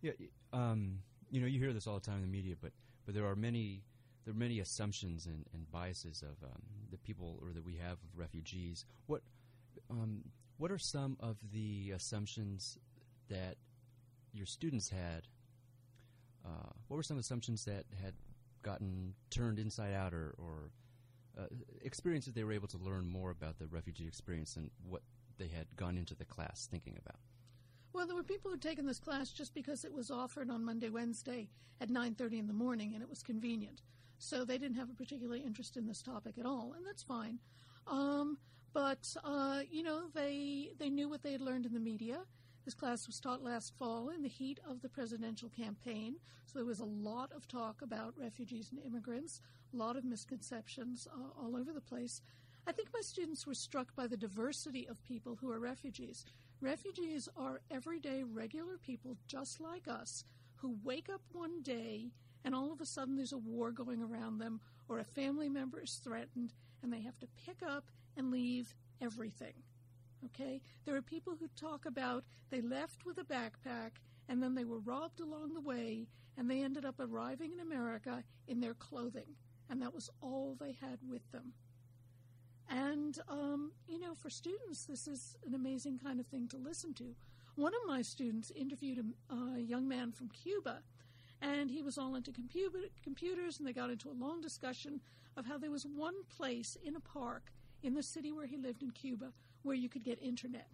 Yeah, 0.00 0.12
um, 0.52 1.00
you 1.30 1.40
know, 1.40 1.46
you 1.46 1.58
hear 1.58 1.72
this 1.72 1.86
all 1.86 1.94
the 1.94 2.00
time 2.00 2.16
in 2.16 2.22
the 2.22 2.28
media, 2.28 2.54
but 2.60 2.72
but 3.04 3.14
there 3.14 3.26
are 3.26 3.36
many 3.36 3.82
there 4.24 4.32
are 4.32 4.36
many 4.36 4.60
assumptions 4.60 5.26
and, 5.26 5.44
and 5.52 5.70
biases 5.70 6.22
of 6.22 6.42
um, 6.44 6.62
the 6.90 6.98
people 6.98 7.38
or 7.42 7.52
that 7.52 7.64
we 7.64 7.76
have 7.76 7.92
of 7.94 8.16
refugees. 8.16 8.84
What 9.06 9.22
um, 9.90 10.22
what 10.58 10.70
are 10.70 10.78
some 10.78 11.16
of 11.20 11.36
the 11.52 11.90
assumptions 11.90 12.78
that 13.28 13.56
your 14.32 14.46
students 14.46 14.90
had? 14.90 15.26
Uh, 16.44 16.70
what 16.88 16.96
were 16.96 17.02
some 17.02 17.18
assumptions 17.18 17.64
that 17.64 17.84
had 18.02 18.12
gotten 18.64 19.14
turned 19.30 19.60
inside 19.60 19.94
out, 19.94 20.12
or, 20.12 20.34
or 20.38 20.70
uh, 21.38 21.46
experiences 21.82 22.34
they 22.34 22.42
were 22.42 22.52
able 22.52 22.68
to 22.68 22.78
learn 22.78 23.06
more 23.06 23.30
about 23.30 23.58
the 23.58 23.66
refugee 23.68 24.08
experience 24.08 24.56
and 24.56 24.70
what 24.88 25.02
they 25.38 25.48
had 25.48 25.66
gone 25.76 25.96
into 25.96 26.14
the 26.14 26.24
class 26.24 26.66
thinking 26.68 26.96
about? 26.98 27.20
Well, 27.92 28.06
there 28.08 28.16
were 28.16 28.24
people 28.24 28.50
who'd 28.50 28.62
taken 28.62 28.86
this 28.86 28.98
class 28.98 29.30
just 29.30 29.54
because 29.54 29.84
it 29.84 29.92
was 29.92 30.10
offered 30.10 30.50
on 30.50 30.64
Monday, 30.64 30.88
Wednesday 30.88 31.48
at 31.80 31.90
9:30 31.90 32.40
in 32.40 32.46
the 32.48 32.52
morning, 32.52 32.94
and 32.94 33.02
it 33.02 33.08
was 33.08 33.22
convenient. 33.22 33.82
So 34.18 34.44
they 34.44 34.58
didn't 34.58 34.76
have 34.76 34.90
a 34.90 34.94
particular 34.94 35.36
interest 35.36 35.76
in 35.76 35.86
this 35.86 36.02
topic 36.02 36.38
at 36.38 36.46
all, 36.46 36.72
and 36.76 36.84
that's 36.84 37.02
fine. 37.02 37.38
Um, 37.86 38.38
but 38.72 39.14
uh, 39.22 39.62
you 39.70 39.82
know, 39.82 40.08
they 40.12 40.72
they 40.78 40.90
knew 40.90 41.08
what 41.08 41.22
they 41.22 41.32
had 41.32 41.40
learned 41.40 41.66
in 41.66 41.72
the 41.72 41.80
media. 41.80 42.24
This 42.64 42.74
class 42.74 43.06
was 43.06 43.20
taught 43.20 43.42
last 43.42 43.74
fall 43.78 44.08
in 44.08 44.22
the 44.22 44.28
heat 44.28 44.58
of 44.66 44.80
the 44.80 44.88
presidential 44.88 45.50
campaign, 45.50 46.16
so 46.46 46.58
there 46.58 46.64
was 46.64 46.80
a 46.80 46.84
lot 46.84 47.30
of 47.36 47.46
talk 47.46 47.82
about 47.82 48.18
refugees 48.18 48.70
and 48.70 48.80
immigrants, 48.82 49.42
a 49.74 49.76
lot 49.76 49.96
of 49.96 50.04
misconceptions 50.04 51.06
uh, 51.12 51.38
all 51.38 51.56
over 51.56 51.74
the 51.74 51.80
place. 51.82 52.22
I 52.66 52.72
think 52.72 52.88
my 52.94 53.02
students 53.02 53.46
were 53.46 53.54
struck 53.54 53.94
by 53.94 54.06
the 54.06 54.16
diversity 54.16 54.88
of 54.88 55.02
people 55.04 55.36
who 55.38 55.50
are 55.50 55.58
refugees. 55.60 56.24
Refugees 56.62 57.28
are 57.36 57.60
everyday, 57.70 58.22
regular 58.22 58.78
people 58.78 59.18
just 59.26 59.60
like 59.60 59.86
us 59.86 60.24
who 60.56 60.78
wake 60.82 61.10
up 61.12 61.20
one 61.32 61.60
day 61.60 62.12
and 62.46 62.54
all 62.54 62.72
of 62.72 62.80
a 62.80 62.86
sudden 62.86 63.16
there's 63.16 63.32
a 63.32 63.38
war 63.38 63.72
going 63.72 64.02
around 64.02 64.38
them 64.38 64.60
or 64.88 64.98
a 64.98 65.04
family 65.04 65.50
member 65.50 65.82
is 65.82 66.00
threatened 66.02 66.54
and 66.82 66.90
they 66.90 67.02
have 67.02 67.18
to 67.18 67.28
pick 67.44 67.58
up 67.62 67.84
and 68.16 68.30
leave 68.30 68.74
everything. 69.02 69.52
Okay? 70.26 70.60
There 70.84 70.96
are 70.96 71.02
people 71.02 71.34
who 71.38 71.48
talk 71.56 71.86
about 71.86 72.24
they 72.50 72.60
left 72.60 73.04
with 73.04 73.18
a 73.18 73.24
backpack 73.24 73.90
and 74.28 74.42
then 74.42 74.54
they 74.54 74.64
were 74.64 74.78
robbed 74.78 75.20
along 75.20 75.54
the 75.54 75.60
way 75.60 76.06
and 76.36 76.50
they 76.50 76.62
ended 76.62 76.84
up 76.84 76.96
arriving 76.98 77.52
in 77.52 77.60
America 77.60 78.24
in 78.48 78.60
their 78.60 78.74
clothing 78.74 79.36
and 79.70 79.80
that 79.82 79.94
was 79.94 80.10
all 80.20 80.56
they 80.58 80.76
had 80.80 80.98
with 81.08 81.30
them. 81.32 81.52
And, 82.68 83.18
um, 83.28 83.72
you 83.86 83.98
know, 83.98 84.14
for 84.14 84.30
students, 84.30 84.84
this 84.84 85.06
is 85.06 85.36
an 85.46 85.54
amazing 85.54 85.98
kind 85.98 86.18
of 86.18 86.26
thing 86.26 86.48
to 86.48 86.56
listen 86.56 86.94
to. 86.94 87.14
One 87.56 87.72
of 87.74 87.80
my 87.86 88.02
students 88.02 88.50
interviewed 88.56 89.04
a, 89.30 89.34
a 89.34 89.60
young 89.60 89.86
man 89.86 90.12
from 90.12 90.28
Cuba, 90.30 90.78
and 91.42 91.70
he 91.70 91.82
was 91.82 91.98
all 91.98 92.14
into 92.14 92.32
computer, 92.32 92.78
computers, 93.02 93.58
and 93.58 93.68
they 93.68 93.72
got 93.72 93.90
into 93.90 94.10
a 94.10 94.12
long 94.12 94.40
discussion 94.40 95.00
of 95.36 95.46
how 95.46 95.58
there 95.58 95.70
was 95.70 95.86
one 95.86 96.14
place 96.36 96.76
in 96.82 96.96
a 96.96 97.00
park 97.00 97.52
in 97.82 97.94
the 97.94 98.02
city 98.02 98.32
where 98.32 98.46
he 98.46 98.56
lived 98.56 98.82
in 98.82 98.90
Cuba 98.90 99.32
where 99.64 99.76
you 99.76 99.88
could 99.88 100.04
get 100.04 100.22
internet. 100.22 100.68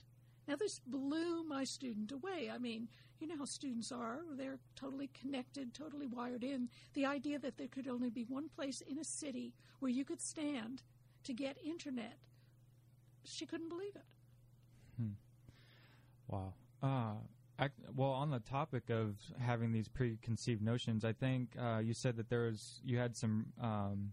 Now, 0.46 0.56
this 0.56 0.80
blew 0.86 1.44
my 1.44 1.64
student 1.64 2.12
away. 2.12 2.50
I 2.52 2.58
mean, 2.58 2.88
you 3.20 3.28
know 3.28 3.36
how 3.38 3.44
students 3.44 3.92
are. 3.92 4.20
They're 4.36 4.58
totally 4.74 5.08
connected, 5.08 5.72
totally 5.74 6.06
wired 6.06 6.42
in. 6.42 6.68
The 6.94 7.06
idea 7.06 7.38
that 7.38 7.56
there 7.56 7.68
could 7.68 7.86
only 7.86 8.10
be 8.10 8.24
one 8.24 8.48
place 8.48 8.80
in 8.80 8.98
a 8.98 9.04
city 9.04 9.54
where 9.78 9.90
you 9.90 10.04
could 10.04 10.20
stand 10.20 10.82
to 11.24 11.32
get 11.32 11.56
internet, 11.64 12.16
she 13.24 13.46
couldn't 13.46 13.68
believe 13.68 13.94
it. 13.94 14.04
Hmm. 14.96 15.12
Wow. 16.28 16.54
Uh, 16.82 17.14
I, 17.58 17.68
well, 17.94 18.10
on 18.10 18.30
the 18.30 18.40
topic 18.40 18.88
of 18.88 19.16
having 19.38 19.72
these 19.72 19.86
preconceived 19.86 20.62
notions, 20.62 21.04
I 21.04 21.12
think 21.12 21.54
uh, 21.60 21.78
you 21.78 21.92
said 21.92 22.16
that 22.16 22.30
there 22.30 22.46
was 22.46 22.80
you 22.84 22.96
had 22.96 23.14
some 23.14 23.46
um, 23.60 24.12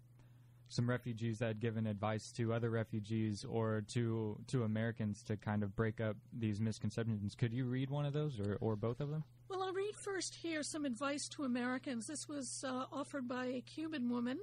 some 0.69 0.89
refugees 0.89 1.39
that 1.39 1.47
had 1.47 1.59
given 1.59 1.87
advice 1.87 2.31
to 2.33 2.53
other 2.53 2.69
refugees 2.69 3.45
or 3.45 3.83
to 3.93 4.37
to 4.47 4.63
Americans 4.63 5.23
to 5.23 5.37
kind 5.37 5.63
of 5.63 5.75
break 5.75 6.01
up 6.01 6.17
these 6.33 6.59
misconceptions. 6.59 7.35
Could 7.35 7.53
you 7.53 7.65
read 7.65 7.89
one 7.89 8.05
of 8.05 8.13
those 8.13 8.39
or, 8.39 8.57
or 8.59 8.75
both 8.75 8.99
of 8.99 9.09
them? 9.09 9.23
Well, 9.49 9.63
I'll 9.63 9.73
read 9.73 9.95
first 9.95 10.35
here 10.35 10.63
some 10.63 10.85
advice 10.85 11.27
to 11.29 11.43
Americans. 11.43 12.07
This 12.07 12.27
was 12.27 12.63
uh, 12.67 12.85
offered 12.91 13.27
by 13.27 13.45
a 13.45 13.61
Cuban 13.61 14.09
woman. 14.09 14.39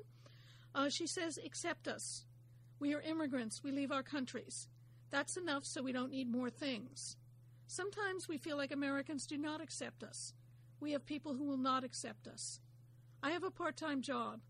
Uh, 0.74 0.88
she 0.88 1.06
says, 1.06 1.38
Accept 1.44 1.86
us. 1.88 2.24
We 2.80 2.94
are 2.94 3.00
immigrants. 3.00 3.62
We 3.62 3.70
leave 3.70 3.92
our 3.92 4.02
countries. 4.02 4.68
That's 5.10 5.36
enough 5.36 5.64
so 5.64 5.82
we 5.82 5.92
don't 5.92 6.10
need 6.10 6.30
more 6.30 6.50
things. 6.50 7.16
Sometimes 7.66 8.28
we 8.28 8.38
feel 8.38 8.56
like 8.56 8.72
Americans 8.72 9.26
do 9.26 9.36
not 9.38 9.60
accept 9.60 10.02
us. 10.02 10.34
We 10.80 10.92
have 10.92 11.06
people 11.06 11.34
who 11.34 11.44
will 11.44 11.56
not 11.56 11.84
accept 11.84 12.26
us. 12.26 12.60
I 13.22 13.30
have 13.30 13.44
a 13.44 13.50
part 13.50 13.76
time 13.76 14.02
job. 14.02 14.40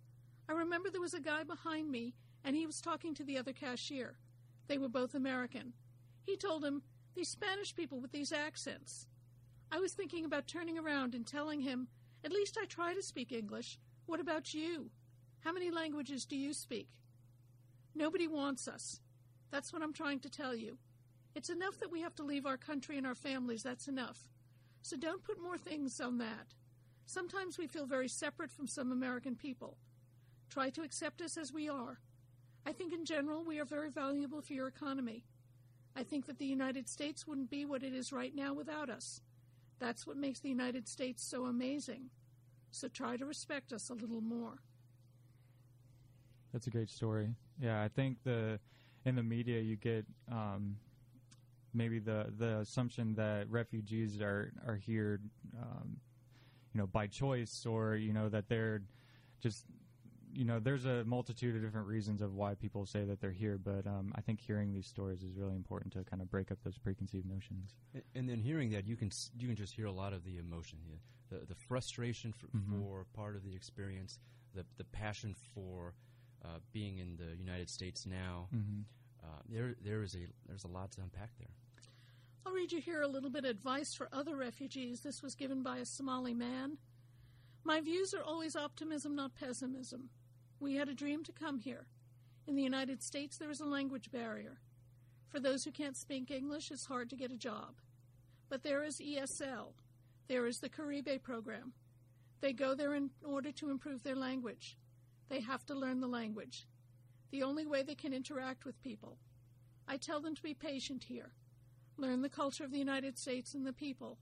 I 0.48 0.52
remember 0.52 0.90
there 0.90 1.00
was 1.00 1.14
a 1.14 1.20
guy 1.20 1.44
behind 1.44 1.90
me, 1.90 2.14
and 2.44 2.54
he 2.54 2.66
was 2.66 2.80
talking 2.80 3.14
to 3.14 3.24
the 3.24 3.38
other 3.38 3.52
cashier. 3.52 4.16
They 4.66 4.78
were 4.78 4.88
both 4.88 5.14
American. 5.14 5.72
He 6.22 6.37
told 6.37 6.64
him, 6.64 6.83
These 7.14 7.28
Spanish 7.28 7.74
people 7.74 8.00
with 8.00 8.12
these 8.12 8.33
accents. 8.33 9.07
I 9.72 9.78
was 9.78 9.92
thinking 9.92 10.24
about 10.24 10.46
turning 10.46 10.78
around 10.78 11.14
and 11.14 11.26
telling 11.26 11.61
him, 11.61 11.88
At 12.24 12.33
least 12.33 12.59
I 12.61 12.66
try 12.66 12.94
to 12.94 13.02
speak 13.02 13.33
English. 13.33 13.78
What 14.07 14.20
about 14.20 14.52
you? 14.52 14.90
How 15.40 15.52
many 15.52 15.70
languages 15.70 16.26
do 16.26 16.37
you 16.37 16.52
speak? 16.52 16.88
Nobody 17.94 18.26
wants 18.26 18.68
us. 18.68 19.00
That's 19.50 19.72
what 19.72 19.83
I'm 19.83 19.92
trying 19.92 20.20
to 20.20 20.30
tell 20.30 20.54
you. 20.54 20.78
It's 21.35 21.50
enough 21.50 21.78
that 21.80 21.90
we 21.90 22.00
have 22.00 22.14
to 22.16 22.22
leave 22.22 22.46
our 22.46 22.57
country 22.57 22.98
and 22.98 23.07
our 23.07 23.14
families. 23.14 23.62
That's 23.62 23.88
enough. 23.88 24.28
So 24.83 24.96
don't 24.96 25.24
put 25.24 25.42
more 25.42 25.59
things 25.59 26.00
on 26.00 26.18
that. 26.18 26.54
Sometimes 27.07 27.59
we 27.59 27.66
feel 27.66 27.87
very 27.87 28.09
separate 28.09 28.50
from 28.50 28.66
some 28.66 28.92
American 28.92 29.37
people. 29.37 29.76
Try 30.55 30.71
to 30.71 30.83
accept 30.83 31.21
us 31.21 31.37
as 31.37 31.53
we 31.53 31.69
are. 31.69 31.99
I 32.64 32.71
think 32.71 32.93
in 32.93 33.05
general 33.05 33.43
we 33.43 33.59
are 33.59 33.64
very 33.64 33.90
valuable 33.90 34.40
for 34.40 34.53
your 34.53 34.69
economy. 34.69 35.25
I 35.97 36.05
think 36.05 36.27
that 36.27 36.38
the 36.38 36.47
United 36.47 36.88
States 36.88 37.27
wouldn't 37.27 37.51
be 37.51 37.64
what 37.64 37.83
it 37.83 37.93
is 37.93 38.12
right 38.12 38.33
now 38.33 38.55
without 38.55 38.88
us. 38.88 39.21
That's 39.81 40.07
what 40.07 40.17
makes 40.17 40.38
the 40.38 40.49
United 40.49 40.87
States 40.87 41.25
so 41.25 41.47
amazing. 41.47 42.09
So 42.71 42.87
try 42.87 43.17
to 43.17 43.27
respect 43.27 43.73
us 43.73 43.90
a 43.90 43.95
little 43.95 44.21
more. 44.21 44.62
That's 46.53 46.69
a 46.69 46.71
great 46.71 46.88
story. 46.88 47.35
Yeah, 47.61 47.83
I 47.83 47.88
think 47.88 48.19
the 48.23 48.61
in 49.07 49.17
the 49.17 49.25
media 49.25 49.61
you 49.61 49.75
get 49.75 50.07
um, 50.31 50.77
maybe 51.73 51.99
the 51.99 52.33
the 52.38 52.59
assumption 52.59 53.17
that 53.17 53.51
refugees 53.51 54.21
are 54.21 54.53
are 54.64 54.77
here, 54.77 55.19
um, 55.61 55.97
you 56.73 56.81
know, 56.81 56.87
by 56.87 57.09
choice, 57.09 57.67
or 57.67 57.97
you 57.97 58.12
know 58.12 58.29
that 58.29 58.49
they're 58.49 58.83
just 59.43 59.67
you 60.35 60.44
know, 60.44 60.59
there's 60.59 60.85
a 60.85 61.05
multitude 61.05 61.57
of 61.57 61.62
different 61.62 61.87
reasons 61.87 62.20
of 62.20 62.35
why 62.35 62.55
people 62.55 62.87
say 62.87 63.05
that 63.05 63.20
they're 63.20 63.31
here, 63.31 63.59
but 63.62 63.87
um, 63.87 64.12
I 64.14 64.20
think 64.20 64.40
hearing 64.40 64.73
these 64.73 64.87
stories 64.87 65.23
is 65.23 65.35
really 65.37 65.55
important 65.57 65.92
to 65.94 66.05
kind 66.05 66.20
of 66.20 66.31
break 66.31 66.51
up 66.51 66.59
those 66.64 66.79
preconceived 66.79 67.27
notions. 67.27 67.75
And 68.14 68.29
then 68.29 68.38
hearing 68.40 68.70
that, 68.70 68.87
you 68.87 68.97
can 68.97 69.11
you 69.38 69.47
can 69.47 69.57
just 69.57 69.75
hear 69.75 69.87
a 69.87 69.92
lot 69.92 70.12
of 70.12 70.25
the 70.25 70.38
emotion, 70.38 70.79
the 71.31 71.38
the 71.47 71.55
frustration 71.55 72.33
for, 72.33 72.47
mm-hmm. 72.49 72.81
for 72.81 73.07
part 73.14 73.37
of 73.37 73.44
the 73.44 73.55
experience, 73.55 74.18
the 74.55 74.64
the 74.77 74.85
passion 74.85 75.35
for 75.55 75.94
uh, 76.44 76.59
being 76.73 76.99
in 76.99 77.16
the 77.16 77.37
United 77.37 77.70
States 77.70 78.07
now. 78.07 78.49
Mm-hmm. 78.55 78.81
Uh, 79.23 79.40
there 79.49 79.75
there 79.83 80.03
is 80.03 80.14
a 80.14 80.27
there's 80.47 80.64
a 80.64 80.68
lot 80.68 80.90
to 80.92 81.01
unpack 81.01 81.31
there. 81.38 81.55
I'll 82.47 82.53
read 82.53 82.73
you 82.73 82.81
here 82.81 83.01
a 83.01 83.09
little 83.09 83.31
bit 83.31 83.44
of 83.44 83.51
advice 83.51 83.94
for 83.94 84.09
other 84.12 84.37
refugees. 84.37 85.01
This 85.01 85.23
was 85.23 85.35
given 85.35 85.62
by 85.62 85.79
a 85.79 85.87
Somali 85.87 86.35
man. 86.35 86.77
My 87.64 87.81
views 87.81 88.12
are 88.12 88.23
always 88.23 88.55
optimism, 88.55 89.16
not 89.16 89.35
pessimism. 89.35 90.11
We 90.64 90.77
had 90.77 90.88
a 90.88 90.94
dream 90.94 91.22
to 91.24 91.33
come 91.33 91.59
here. 91.59 91.85
In 92.46 92.57
the 92.57 92.62
United 92.62 93.03
States, 93.03 93.37
there 93.37 93.50
is 93.50 93.61
a 93.61 93.66
language 93.66 94.11
barrier. 94.11 94.61
For 95.29 95.38
those 95.38 95.62
who 95.62 95.70
can't 95.70 95.94
speak 95.94 96.31
English, 96.31 96.70
it's 96.70 96.87
hard 96.87 97.11
to 97.11 97.16
get 97.16 97.31
a 97.31 97.37
job. 97.37 97.74
But 98.48 98.62
there 98.62 98.83
is 98.83 98.98
ESL. 98.98 99.74
There 100.27 100.46
is 100.46 100.57
the 100.61 100.70
Caribe 100.70 101.22
program. 101.22 101.74
They 102.40 102.55
go 102.55 102.74
there 102.74 102.94
in 102.94 103.11
order 103.22 103.53
to 103.53 103.68
improve 103.68 104.03
their 104.03 104.16
language. 104.16 104.79
They 105.29 105.40
have 105.40 105.66
to 105.66 105.74
learn 105.74 106.00
the 106.00 106.07
language. 106.07 106.66
The 107.31 107.42
only 107.42 107.66
way 107.66 107.83
they 107.83 107.94
can 107.94 108.14
interact 108.14 108.64
with 108.64 108.81
people. 108.81 109.18
I 109.87 109.98
tell 109.98 110.22
them 110.22 110.35
to 110.35 110.42
be 110.42 110.55
patient 110.55 111.05
here. 111.05 111.35
Learn 111.98 112.22
the 112.22 112.31
culture 112.31 112.64
of 112.64 112.72
the 112.72 112.79
United 112.79 113.18
States 113.18 113.53
and 113.53 113.66
the 113.66 113.74
people. 113.74 114.16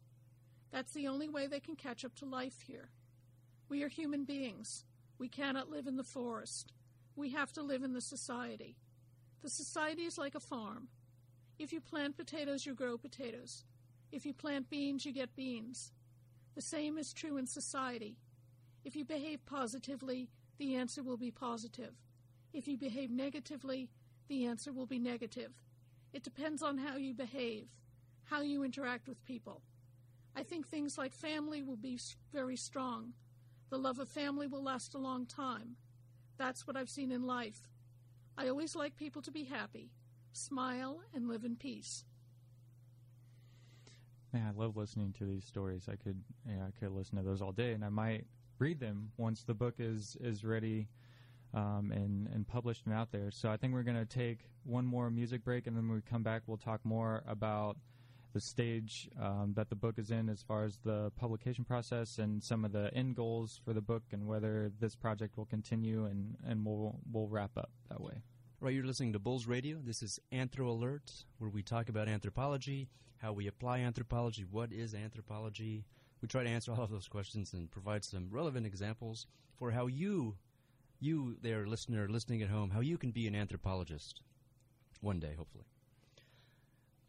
That's 0.72 0.92
the 0.92 1.07
only 1.07 1.28
way 1.28 1.46
they 1.46 1.61
can 1.61 1.76
catch 1.76 2.05
up 2.05 2.16
to 2.16 2.24
life 2.26 2.62
here. 2.66 2.90
We 3.68 3.85
are 3.85 3.88
human 3.88 4.24
beings. 4.24 4.85
We 5.22 5.28
cannot 5.28 5.70
live 5.70 5.87
in 5.87 5.96
the 5.96 6.02
forest. 6.02 6.72
We 7.14 7.30
have 7.30 7.52
to 7.52 7.62
live 7.62 7.85
in 7.85 7.92
the 7.92 8.00
society. 8.00 8.74
The 9.40 9.48
society 9.48 10.02
is 10.02 10.18
like 10.18 10.35
a 10.35 10.40
farm. 10.40 10.88
If 11.61 11.72
you 11.72 11.80
plant 11.80 12.16
potatoes, 12.16 12.66
you 12.66 12.74
grow 12.74 12.98
potatoes. 12.98 13.64
If 14.11 14.26
you 14.26 14.32
plant 14.35 14.68
beans, 14.68 15.06
you 15.06 15.12
get 15.12 15.37
beans. 15.37 15.92
The 16.56 16.61
same 16.61 16.98
is 16.98 17.12
true 17.12 17.37
in 17.37 17.46
society. 17.46 18.16
If 18.85 18.96
you 18.96 19.04
behave 19.04 19.46
positively, 19.46 20.28
the 20.58 20.74
answer 20.74 21.04
will 21.04 21.16
be 21.16 21.30
positive. 21.30 21.94
If 22.52 22.66
you 22.66 22.76
behave 22.76 23.12
negatively, 23.12 23.90
the 24.26 24.46
answer 24.46 24.72
will 24.72 24.87
be 24.87 24.98
negative. 24.98 25.52
It 26.12 26.24
depends 26.24 26.64
on 26.64 26.78
how 26.78 26.96
you 26.96 27.14
behave, 27.14 27.68
how 28.24 28.40
you 28.40 28.64
interact 28.64 29.06
with 29.06 29.24
people. 29.24 29.62
I 30.35 30.42
think 30.42 30.66
things 30.66 30.98
like 30.98 31.14
family 31.14 31.62
will 31.62 31.76
be 31.76 32.00
very 32.32 32.56
strong. 32.56 33.12
The 33.72 33.78
love 33.78 33.98
of 34.00 34.08
family 34.11 34.46
will 34.46 34.62
last 34.62 34.92
a 34.92 34.98
long 34.98 35.24
time. 35.24 35.76
That's 36.37 36.66
what 36.66 36.76
I've 36.76 36.90
seen 36.90 37.11
in 37.11 37.26
life. 37.26 37.70
I 38.37 38.48
always 38.48 38.76
like 38.76 38.96
people 38.96 39.22
to 39.22 39.30
be 39.30 39.44
happy, 39.44 39.92
smile, 40.35 41.00
and 41.14 41.26
live 41.26 41.42
in 41.42 41.56
peace. 41.56 42.04
Man, 44.30 44.46
I 44.46 44.61
love 44.61 44.76
listening 44.76 45.14
to 45.14 45.24
these 45.24 45.46
stories. 45.46 45.88
I 45.88 45.96
could, 45.96 46.22
yeah, 46.46 46.66
I 46.68 46.78
could 46.78 46.92
listen 46.92 47.16
to 47.16 47.22
those 47.22 47.40
all 47.40 47.52
day, 47.52 47.72
and 47.72 47.82
I 47.82 47.88
might 47.88 48.26
read 48.58 48.78
them 48.78 49.11
once 49.16 49.42
the 49.42 49.54
book 49.54 49.76
is 49.78 50.18
is 50.20 50.44
ready 50.44 50.88
um, 51.54 51.92
and 51.94 52.28
and 52.28 52.46
published 52.46 52.85
and 52.85 52.94
out 52.94 53.11
there. 53.11 53.30
So 53.30 53.50
I 53.50 53.56
think 53.56 53.72
we're 53.72 53.85
going 53.85 53.96
to 53.96 54.04
take 54.04 54.50
one 54.64 54.85
more 54.85 55.08
music 55.08 55.44
break, 55.44 55.66
and 55.66 55.74
then 55.74 55.88
when 55.88 55.96
we 55.96 56.02
come 56.02 56.22
back, 56.22 56.42
we'll 56.46 56.58
talk 56.58 56.85
more 56.85 57.22
about 57.26 57.78
the 58.33 58.40
stage 58.40 59.09
um, 59.21 59.53
that 59.57 59.68
the 59.68 59.77
book 59.77 59.99
is 59.99 60.11
in 60.11 60.29
as 60.29 60.42
far 60.42 60.64
as 60.64 60.79
the 60.85 61.11
publication 61.16 61.64
process 61.64 62.18
and 62.18 62.42
some 62.42 62.64
of 62.64 62.73
the 62.73 62.92
end 62.95 63.14
goals 63.14 63.61
for 63.64 63.73
the 63.73 63.81
book 63.81 64.03
and 64.12 64.27
whether 64.27 64.73
this 64.81 64.95
project 64.95 65.37
will 65.37 65.47
continue 65.47 66.07
and, 66.07 66.37
and 66.47 66.64
we'll, 66.64 66.97
we'll 67.11 67.29
wrap 67.29 67.51
up 67.57 67.71
that 67.88 68.01
way. 68.01 68.23
Right, 68.61 68.75
you're 68.75 68.87
listening 68.87 69.12
to 69.14 69.18
Bulls 69.18 69.47
Radio. 69.47 69.79
This 69.85 70.03
is 70.03 70.21
Anthro 70.33 70.68
Alert, 70.68 71.12
where 71.38 71.51
we 71.51 71.62
talk 71.62 71.88
about 71.88 72.09
anthropology, 72.09 72.88
how 73.18 73.33
we 73.33 73.49
apply 73.49 73.81
anthropology, 73.81 74.45
what 74.49 74.73
is 74.73 74.95
anthropology. 74.95 75.85
We 76.21 76.29
try 76.29 76.45
to 76.45 76.49
answer 76.49 76.73
all 76.73 76.83
of 76.83 76.90
those 76.90 77.09
questions 77.09 77.53
and 77.53 77.71
provide 77.71 78.05
some 78.05 78.29
relevant 78.31 78.66
examples 78.66 79.27
for 79.59 79.73
how 79.73 79.88
you, 79.88 80.37
you 81.01 81.37
there, 81.42 81.66
listener, 81.66 82.09
listening 82.09 82.40
at 82.42 82.51
home, 82.51 82.71
how 82.71 82.81
you 82.81 82.99
can 82.99 83.11
be 83.11 83.27
an 83.27 83.35
anthropologist 83.35 84.23
one 85.01 85.18
day, 85.18 85.35
hopefully. 85.37 85.64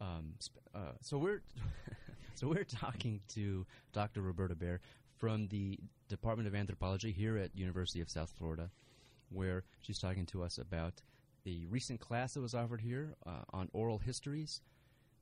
Um, 0.00 0.34
uh, 0.74 0.92
so 1.00 1.18
we're 1.18 1.42
so 2.34 2.48
we're 2.48 2.64
talking 2.64 3.20
to 3.34 3.66
Dr. 3.92 4.22
Roberta 4.22 4.54
Baer 4.54 4.80
from 5.18 5.48
the 5.48 5.78
Department 6.08 6.48
of 6.48 6.54
Anthropology 6.54 7.12
here 7.12 7.38
at 7.38 7.56
University 7.56 8.00
of 8.00 8.10
South 8.10 8.32
Florida, 8.36 8.70
where 9.30 9.64
she's 9.80 9.98
talking 9.98 10.26
to 10.26 10.42
us 10.42 10.58
about 10.58 11.02
the 11.44 11.66
recent 11.66 12.00
class 12.00 12.34
that 12.34 12.40
was 12.40 12.54
offered 12.54 12.80
here 12.80 13.14
uh, 13.26 13.42
on 13.52 13.68
oral 13.72 13.98
histories, 13.98 14.60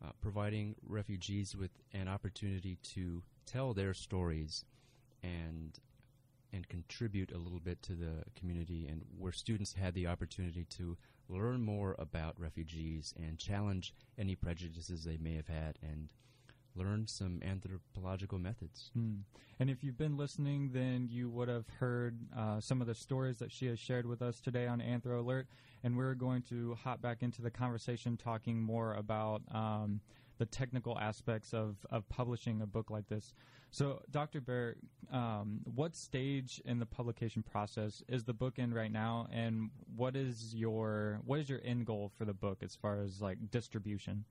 uh, 0.04 0.10
providing 0.20 0.74
refugees 0.86 1.54
with 1.56 1.70
an 1.92 2.08
opportunity 2.08 2.78
to 2.82 3.22
tell 3.44 3.74
their 3.74 3.92
stories 3.92 4.64
and 5.22 5.78
and 6.52 6.68
contribute 6.68 7.32
a 7.32 7.38
little 7.38 7.60
bit 7.60 7.82
to 7.82 7.92
the 7.92 8.24
community, 8.34 8.86
and 8.88 9.02
where 9.18 9.32
students 9.32 9.74
had 9.74 9.94
the 9.94 10.06
opportunity 10.06 10.64
to 10.64 10.96
learn 11.28 11.62
more 11.62 11.94
about 11.98 12.38
refugees 12.38 13.14
and 13.16 13.38
challenge 13.38 13.94
any 14.18 14.34
prejudices 14.34 15.04
they 15.04 15.16
may 15.16 15.34
have 15.34 15.48
had 15.48 15.78
and 15.82 16.08
learn 16.74 17.06
some 17.06 17.40
anthropological 17.42 18.38
methods. 18.38 18.90
Mm. 18.96 19.20
And 19.60 19.70
if 19.70 19.84
you've 19.84 19.98
been 19.98 20.16
listening, 20.16 20.70
then 20.72 21.08
you 21.10 21.28
would 21.30 21.48
have 21.48 21.68
heard 21.78 22.18
uh, 22.36 22.60
some 22.60 22.80
of 22.80 22.86
the 22.86 22.94
stories 22.94 23.38
that 23.38 23.52
she 23.52 23.66
has 23.66 23.78
shared 23.78 24.06
with 24.06 24.22
us 24.22 24.40
today 24.40 24.66
on 24.66 24.80
Anthro 24.80 25.18
Alert. 25.20 25.46
And 25.84 25.96
we're 25.96 26.14
going 26.14 26.42
to 26.42 26.76
hop 26.82 27.02
back 27.02 27.22
into 27.22 27.42
the 27.42 27.50
conversation 27.50 28.16
talking 28.16 28.60
more 28.60 28.94
about 28.94 29.42
um, 29.52 30.00
the 30.38 30.46
technical 30.46 30.98
aspects 30.98 31.52
of, 31.52 31.76
of 31.90 32.08
publishing 32.08 32.60
a 32.62 32.66
book 32.66 32.90
like 32.90 33.08
this. 33.08 33.34
So, 33.70 34.02
Dr. 34.10 34.40
Baer, 34.40 34.76
um, 35.10 35.60
what 35.74 35.96
stage 35.96 36.60
in 36.64 36.78
the 36.78 36.86
publication 36.86 37.42
process 37.42 38.02
is 38.08 38.24
the 38.24 38.34
book 38.34 38.58
in 38.58 38.74
right 38.74 38.92
now, 38.92 39.28
and 39.32 39.70
what 39.96 40.14
is 40.14 40.54
your 40.54 41.20
what 41.24 41.40
is 41.40 41.48
your 41.48 41.60
end 41.64 41.86
goal 41.86 42.10
for 42.18 42.24
the 42.24 42.34
book 42.34 42.58
as 42.62 42.76
far 42.76 43.00
as 43.00 43.22
like 43.22 43.38
distribution? 43.50 44.24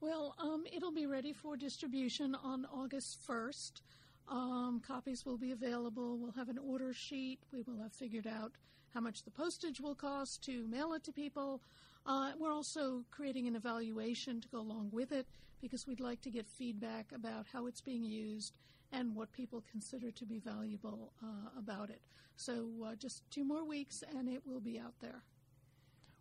Well, 0.00 0.34
um, 0.38 0.64
it'll 0.70 0.92
be 0.92 1.06
ready 1.06 1.32
for 1.32 1.56
distribution 1.56 2.34
on 2.34 2.66
August 2.66 3.18
1st. 3.26 3.80
Um, 4.28 4.82
copies 4.86 5.24
will 5.24 5.38
be 5.38 5.52
available. 5.52 6.18
We'll 6.18 6.32
have 6.32 6.48
an 6.48 6.58
order 6.58 6.92
sheet. 6.92 7.38
We 7.52 7.62
will 7.62 7.80
have 7.82 7.92
figured 7.92 8.26
out 8.26 8.52
how 8.92 9.00
much 9.00 9.22
the 9.22 9.30
postage 9.30 9.80
will 9.80 9.94
cost 9.94 10.42
to 10.44 10.66
mail 10.66 10.92
it 10.94 11.04
to 11.04 11.12
people. 11.12 11.62
Uh, 12.06 12.32
we're 12.38 12.52
also 12.52 13.04
creating 13.10 13.46
an 13.46 13.56
evaluation 13.56 14.40
to 14.40 14.48
go 14.48 14.58
along 14.58 14.90
with 14.92 15.12
it 15.12 15.26
because 15.60 15.86
we'd 15.86 16.00
like 16.00 16.20
to 16.22 16.30
get 16.30 16.46
feedback 16.48 17.12
about 17.12 17.46
how 17.52 17.66
it's 17.66 17.80
being 17.80 18.04
used 18.04 18.54
and 18.92 19.14
what 19.14 19.32
people 19.32 19.62
consider 19.70 20.10
to 20.10 20.24
be 20.24 20.38
valuable 20.38 21.12
uh, 21.22 21.58
about 21.58 21.90
it. 21.90 22.00
So 22.36 22.68
uh, 22.84 22.94
just 22.94 23.28
two 23.30 23.44
more 23.44 23.64
weeks 23.64 24.02
and 24.16 24.28
it 24.28 24.42
will 24.46 24.60
be 24.60 24.78
out 24.78 24.94
there. 25.00 25.22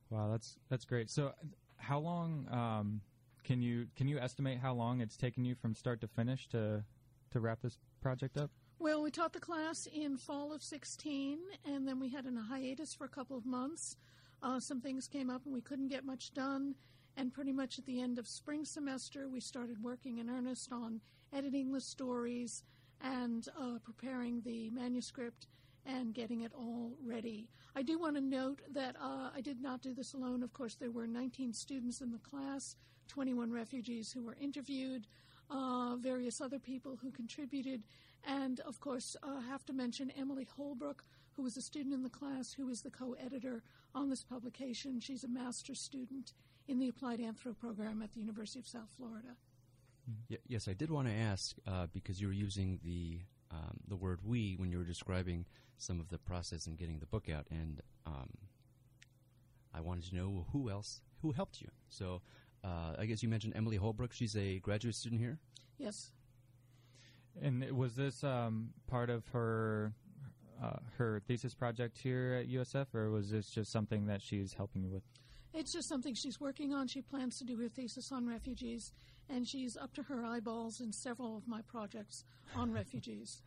Wow, 0.09 0.29
that's 0.31 0.57
that's 0.69 0.85
great. 0.85 1.09
So, 1.09 1.33
how 1.77 1.99
long 1.99 2.47
um, 2.51 3.01
can 3.43 3.61
you 3.61 3.87
can 3.95 4.07
you 4.07 4.19
estimate 4.19 4.59
how 4.59 4.73
long 4.73 5.01
it's 5.01 5.17
taken 5.17 5.43
you 5.43 5.55
from 5.55 5.75
start 5.75 5.99
to 6.01 6.07
finish 6.07 6.47
to 6.49 6.83
to 7.31 7.39
wrap 7.39 7.61
this 7.61 7.77
project 8.05 8.37
up? 8.37 8.51
Well, 8.77 9.01
we 9.01 9.09
taught 9.09 9.33
the 9.33 9.39
class 9.39 9.87
in 9.91 10.15
fall 10.15 10.53
of 10.53 10.61
16, 10.61 11.39
and 11.65 11.87
then 11.87 11.99
we 11.99 12.09
had 12.09 12.27
a 12.27 12.39
hiatus 12.39 12.93
for 12.93 13.05
a 13.05 13.09
couple 13.09 13.35
of 13.35 13.47
months. 13.47 13.97
Uh, 14.43 14.59
some 14.59 14.79
things 14.79 15.07
came 15.07 15.31
up, 15.31 15.41
and 15.45 15.53
we 15.55 15.61
couldn't 15.61 15.87
get 15.87 16.05
much 16.05 16.31
done. 16.31 16.75
And 17.17 17.33
pretty 17.33 17.51
much 17.51 17.79
at 17.79 17.85
the 17.87 17.99
end 17.99 18.19
of 18.19 18.27
spring 18.27 18.63
semester, 18.63 19.27
we 19.27 19.39
started 19.39 19.81
working 19.81 20.19
in 20.19 20.29
earnest 20.29 20.71
on 20.71 21.01
editing 21.33 21.71
the 21.71 21.81
stories 21.81 22.61
and 23.01 23.47
uh, 23.59 23.79
preparing 23.83 24.41
the 24.41 24.69
manuscript 24.69 25.47
and 25.83 26.13
getting 26.13 26.41
it 26.41 26.51
all 26.53 26.91
ready. 27.03 27.49
I 27.75 27.81
do 27.81 27.97
want 27.97 28.17
to 28.17 28.21
note 28.21 28.61
that 28.71 28.97
uh, 29.01 29.31
I 29.35 29.41
did 29.41 29.61
not 29.61 29.81
do 29.81 29.95
this 29.95 30.13
alone. 30.13 30.43
Of 30.43 30.53
course, 30.53 30.75
there 30.75 30.91
were 30.91 31.07
19 31.07 31.53
students 31.53 32.01
in 32.01 32.11
the 32.11 32.19
class, 32.19 32.75
21 33.07 33.51
refugees 33.51 34.11
who 34.11 34.21
were 34.21 34.37
interviewed, 34.39 35.07
uh, 35.49 35.95
various 35.99 36.41
other 36.41 36.59
people 36.59 36.97
who 37.01 37.11
contributed, 37.11 37.83
and 38.27 38.59
of 38.61 38.79
course, 38.79 39.15
I 39.23 39.37
uh, 39.37 39.41
have 39.41 39.65
to 39.65 39.73
mention 39.73 40.11
Emily 40.17 40.47
Holbrook, 40.57 41.03
who 41.33 41.43
was 41.43 41.57
a 41.57 41.61
student 41.61 41.93
in 41.93 42.03
the 42.03 42.09
class, 42.09 42.53
who 42.53 42.69
is 42.69 42.81
the 42.81 42.89
co 42.89 43.13
editor 43.13 43.63
on 43.93 44.09
this 44.09 44.23
publication. 44.23 44.99
She's 44.99 45.23
a 45.23 45.27
master's 45.27 45.79
student 45.79 46.33
in 46.67 46.79
the 46.79 46.87
Applied 46.87 47.19
Anthro 47.19 47.57
program 47.57 48.01
at 48.01 48.13
the 48.13 48.19
University 48.19 48.59
of 48.59 48.67
South 48.67 48.89
Florida. 48.97 49.35
Y- 50.29 50.37
yes, 50.47 50.67
I 50.67 50.73
did 50.73 50.89
want 50.89 51.07
to 51.07 51.13
ask 51.13 51.55
uh, 51.67 51.87
because 51.93 52.19
you 52.19 52.27
were 52.27 52.33
using 52.33 52.79
the 52.83 53.19
um, 53.51 53.79
the 53.87 53.95
word 53.95 54.19
"we" 54.23 54.55
when 54.55 54.71
you 54.71 54.77
were 54.77 54.83
describing 54.83 55.45
some 55.77 55.99
of 55.99 56.09
the 56.09 56.17
process 56.17 56.67
in 56.67 56.75
getting 56.75 56.99
the 56.99 57.05
book 57.05 57.29
out, 57.29 57.45
and 57.51 57.81
um, 58.05 58.29
I 59.73 59.81
wanted 59.81 60.05
to 60.09 60.15
know 60.15 60.45
who 60.51 60.69
else 60.69 61.01
who 61.21 61.31
helped 61.31 61.61
you. 61.61 61.69
So, 61.89 62.21
uh, 62.65 62.95
I 62.97 63.05
guess 63.05 63.21
you 63.21 63.29
mentioned 63.29 63.53
Emily 63.55 63.77
Holbrook. 63.77 64.11
She's 64.11 64.35
a 64.35 64.59
graduate 64.59 64.95
student 64.95 65.21
here. 65.21 65.37
Yes. 65.77 66.11
And 67.41 67.69
was 67.71 67.95
this 67.95 68.23
um, 68.23 68.69
part 68.87 69.09
of 69.09 69.27
her 69.27 69.93
uh, 70.63 70.77
her 70.97 71.21
thesis 71.27 71.53
project 71.53 71.97
here 71.97 72.39
at 72.41 72.49
USF, 72.49 72.95
or 72.95 73.11
was 73.11 73.29
this 73.29 73.49
just 73.49 73.71
something 73.71 74.07
that 74.07 74.21
she's 74.21 74.53
helping 74.53 74.83
you 74.83 74.89
with? 74.89 75.03
It's 75.53 75.71
just 75.71 75.87
something 75.87 76.15
she's 76.15 76.39
working 76.39 76.73
on. 76.73 76.87
She 76.87 77.01
plans 77.01 77.37
to 77.39 77.43
do 77.43 77.57
her 77.57 77.67
thesis 77.67 78.11
on 78.11 78.27
refugees, 78.27 78.93
and 79.29 79.47
she's 79.47 79.77
up 79.77 79.93
to 79.95 80.03
her 80.03 80.25
eyeballs 80.25 80.79
in 80.79 80.91
several 80.91 81.37
of 81.37 81.47
my 81.47 81.61
projects 81.61 82.23
on 82.55 82.71
refugees. 82.73 83.41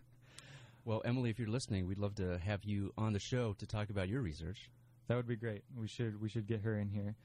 Well, 0.84 1.02
Emily, 1.04 1.30
if 1.30 1.38
you're 1.38 1.48
listening, 1.48 1.86
we'd 1.86 1.98
love 1.98 2.14
to 2.16 2.38
have 2.38 2.64
you 2.64 2.92
on 2.96 3.12
the 3.12 3.18
show 3.18 3.54
to 3.54 3.66
talk 3.66 3.90
about 3.90 4.08
your 4.08 4.20
research. 4.22 4.70
That 5.06 5.16
would 5.16 5.26
be 5.26 5.36
great. 5.36 5.62
We 5.76 5.88
should 5.88 6.20
we 6.20 6.28
should 6.28 6.46
get 6.46 6.60
her 6.60 6.78
in 6.78 6.90
here. 6.90 7.16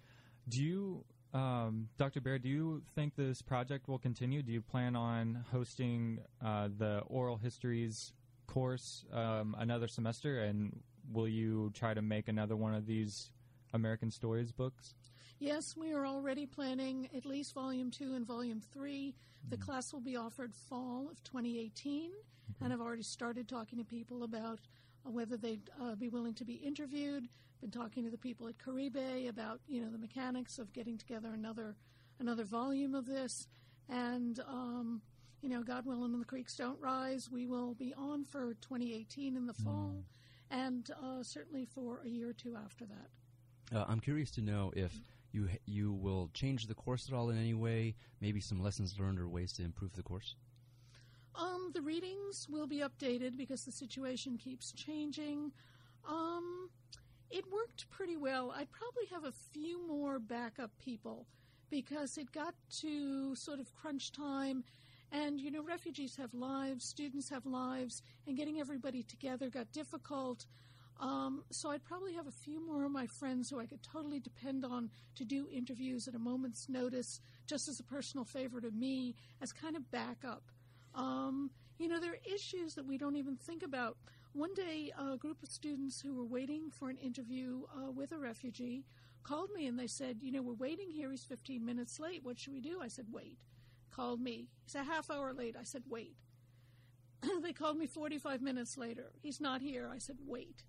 Do 0.49 0.61
you, 0.61 1.05
um, 1.33 1.89
Dr. 1.97 2.21
Baer? 2.21 2.37
Do 2.39 2.49
you 2.49 2.81
think 2.95 3.15
this 3.15 3.41
project 3.41 3.87
will 3.87 3.99
continue? 3.99 4.43
Do 4.43 4.51
you 4.51 4.61
plan 4.61 4.95
on 4.95 5.43
hosting 5.51 6.19
uh, 6.43 6.69
the 6.77 6.99
oral 7.07 7.37
histories 7.37 8.13
course 8.47 9.05
um, 9.11 9.55
another 9.57 9.87
semester, 9.87 10.41
and 10.41 10.79
will 11.11 11.27
you 11.27 11.71
try 11.73 11.93
to 11.93 12.01
make 12.01 12.27
another 12.27 12.55
one 12.55 12.73
of 12.73 12.85
these 12.85 13.31
American 13.73 14.11
Stories 14.11 14.51
books? 14.51 14.93
Yes, 15.39 15.75
we 15.75 15.91
are 15.91 16.05
already 16.05 16.45
planning 16.45 17.09
at 17.15 17.25
least 17.25 17.53
volume 17.53 17.91
two 17.91 18.13
and 18.13 18.25
volume 18.25 18.61
3 18.71 19.13
The 19.49 19.55
mm-hmm. 19.55 19.65
class 19.65 19.91
will 19.91 20.01
be 20.01 20.15
offered 20.15 20.53
fall 20.53 21.09
of 21.11 21.21
2018, 21.23 22.11
mm-hmm. 22.11 22.63
and 22.63 22.71
I've 22.71 22.79
already 22.79 23.03
started 23.03 23.47
talking 23.47 23.79
to 23.79 23.83
people 23.83 24.23
about 24.23 24.59
whether 25.03 25.37
they'd 25.37 25.69
uh, 25.81 25.95
be 25.95 26.09
willing 26.09 26.33
to 26.35 26.45
be 26.45 26.55
interviewed. 26.55 27.27
Been 27.61 27.71
talking 27.71 28.03
to 28.03 28.09
the 28.09 28.17
people 28.17 28.47
at 28.47 28.57
Caribe 28.57 29.27
about 29.29 29.61
you 29.67 29.81
know 29.81 29.89
the 29.89 29.97
mechanics 29.97 30.59
of 30.59 30.73
getting 30.73 30.97
together 30.97 31.29
another 31.33 31.75
another 32.19 32.43
volume 32.43 32.93
of 32.95 33.05
this, 33.05 33.47
and 33.89 34.39
um, 34.47 35.01
you 35.43 35.49
know, 35.49 35.61
God 35.61 35.85
willing, 35.85 36.13
and 36.13 36.21
the 36.21 36.25
creeks 36.25 36.55
don't 36.55 36.79
rise, 36.79 37.29
we 37.29 37.45
will 37.45 37.73
be 37.73 37.93
on 37.97 38.23
for 38.23 38.53
2018 38.61 39.35
in 39.35 39.45
the 39.45 39.53
fall, 39.53 39.93
mm. 39.97 40.03
and 40.49 40.89
uh, 41.03 41.21
certainly 41.21 41.65
for 41.65 41.99
a 42.05 42.07
year 42.07 42.29
or 42.29 42.33
two 42.33 42.55
after 42.55 42.85
that. 42.85 43.77
Uh, 43.77 43.85
I'm 43.87 43.99
curious 43.99 44.31
to 44.31 44.41
know 44.41 44.71
if 44.75 44.93
you 45.33 45.49
you 45.65 45.91
will 45.91 46.29
change 46.33 46.67
the 46.67 46.73
course 46.73 47.09
at 47.09 47.15
all 47.15 47.29
in 47.29 47.37
any 47.37 47.53
way. 47.53 47.95
Maybe 48.21 48.39
some 48.39 48.61
lessons 48.61 48.95
learned 48.97 49.19
or 49.19 49.27
ways 49.27 49.51
to 49.53 49.63
improve 49.63 49.93
the 49.95 50.03
course. 50.03 50.35
Um, 51.35 51.71
the 51.73 51.81
readings 51.81 52.47
will 52.49 52.67
be 52.67 52.79
updated 52.79 53.37
because 53.37 53.65
the 53.65 53.71
situation 53.71 54.37
keeps 54.37 54.71
changing. 54.71 55.51
Um, 56.07 56.69
it 57.31 57.51
worked 57.51 57.89
pretty 57.89 58.17
well. 58.17 58.53
I'd 58.55 58.71
probably 58.71 59.05
have 59.11 59.23
a 59.23 59.33
few 59.51 59.85
more 59.87 60.19
backup 60.19 60.71
people 60.77 61.25
because 61.69 62.17
it 62.17 62.31
got 62.31 62.53
to 62.81 63.35
sort 63.35 63.59
of 63.59 63.73
crunch 63.73 64.11
time. 64.11 64.63
And, 65.11 65.39
you 65.39 65.49
know, 65.51 65.63
refugees 65.63 66.15
have 66.17 66.33
lives, 66.33 66.85
students 66.85 67.29
have 67.29 67.45
lives, 67.45 68.01
and 68.27 68.37
getting 68.37 68.59
everybody 68.59 69.03
together 69.03 69.49
got 69.49 69.71
difficult. 69.71 70.45
Um, 70.99 71.43
so 71.51 71.69
I'd 71.71 71.83
probably 71.83 72.13
have 72.13 72.27
a 72.27 72.31
few 72.31 72.65
more 72.65 72.85
of 72.85 72.91
my 72.91 73.07
friends 73.07 73.49
who 73.49 73.59
I 73.59 73.65
could 73.65 73.81
totally 73.83 74.19
depend 74.19 74.63
on 74.63 74.89
to 75.15 75.25
do 75.25 75.47
interviews 75.51 76.07
at 76.07 76.15
a 76.15 76.19
moment's 76.19 76.69
notice, 76.69 77.19
just 77.47 77.67
as 77.67 77.79
a 77.79 77.83
personal 77.83 78.25
favor 78.25 78.61
to 78.61 78.71
me, 78.71 79.15
as 79.41 79.51
kind 79.51 79.75
of 79.75 79.89
backup. 79.91 80.43
Um, 80.95 81.51
you 81.79 81.87
know, 81.87 81.99
there 81.99 82.11
are 82.13 82.33
issues 82.33 82.75
that 82.75 82.85
we 82.85 82.97
don't 82.97 83.15
even 83.15 83.35
think 83.35 83.63
about. 83.63 83.97
One 84.33 84.53
day, 84.53 84.91
a 84.97 85.17
group 85.17 85.43
of 85.43 85.49
students 85.49 86.01
who 86.01 86.15
were 86.15 86.25
waiting 86.25 86.71
for 86.71 86.89
an 86.89 86.97
interview 86.97 87.63
uh, 87.75 87.91
with 87.91 88.11
a 88.11 88.17
refugee 88.17 88.85
called 89.23 89.51
me 89.55 89.67
and 89.67 89.77
they 89.77 89.87
said, 89.87 90.17
You 90.21 90.31
know, 90.31 90.41
we're 90.41 90.53
waiting 90.53 90.89
here. 90.89 91.11
He's 91.11 91.23
15 91.23 91.63
minutes 91.63 91.99
late. 91.99 92.23
What 92.23 92.39
should 92.39 92.53
we 92.53 92.61
do? 92.61 92.79
I 92.81 92.87
said, 92.87 93.07
Wait. 93.11 93.37
Called 93.91 94.21
me. 94.21 94.47
He's 94.65 94.75
a 94.75 94.83
half 94.83 95.09
hour 95.09 95.33
late. 95.33 95.55
I 95.59 95.63
said, 95.63 95.83
Wait. 95.89 96.15
they 97.43 97.53
called 97.53 97.77
me 97.77 97.85
45 97.85 98.41
minutes 98.41 98.77
later. 98.77 99.11
He's 99.21 99.39
not 99.39 99.61
here. 99.61 99.89
I 99.91 99.97
said, 99.97 100.17
Wait. 100.25 100.63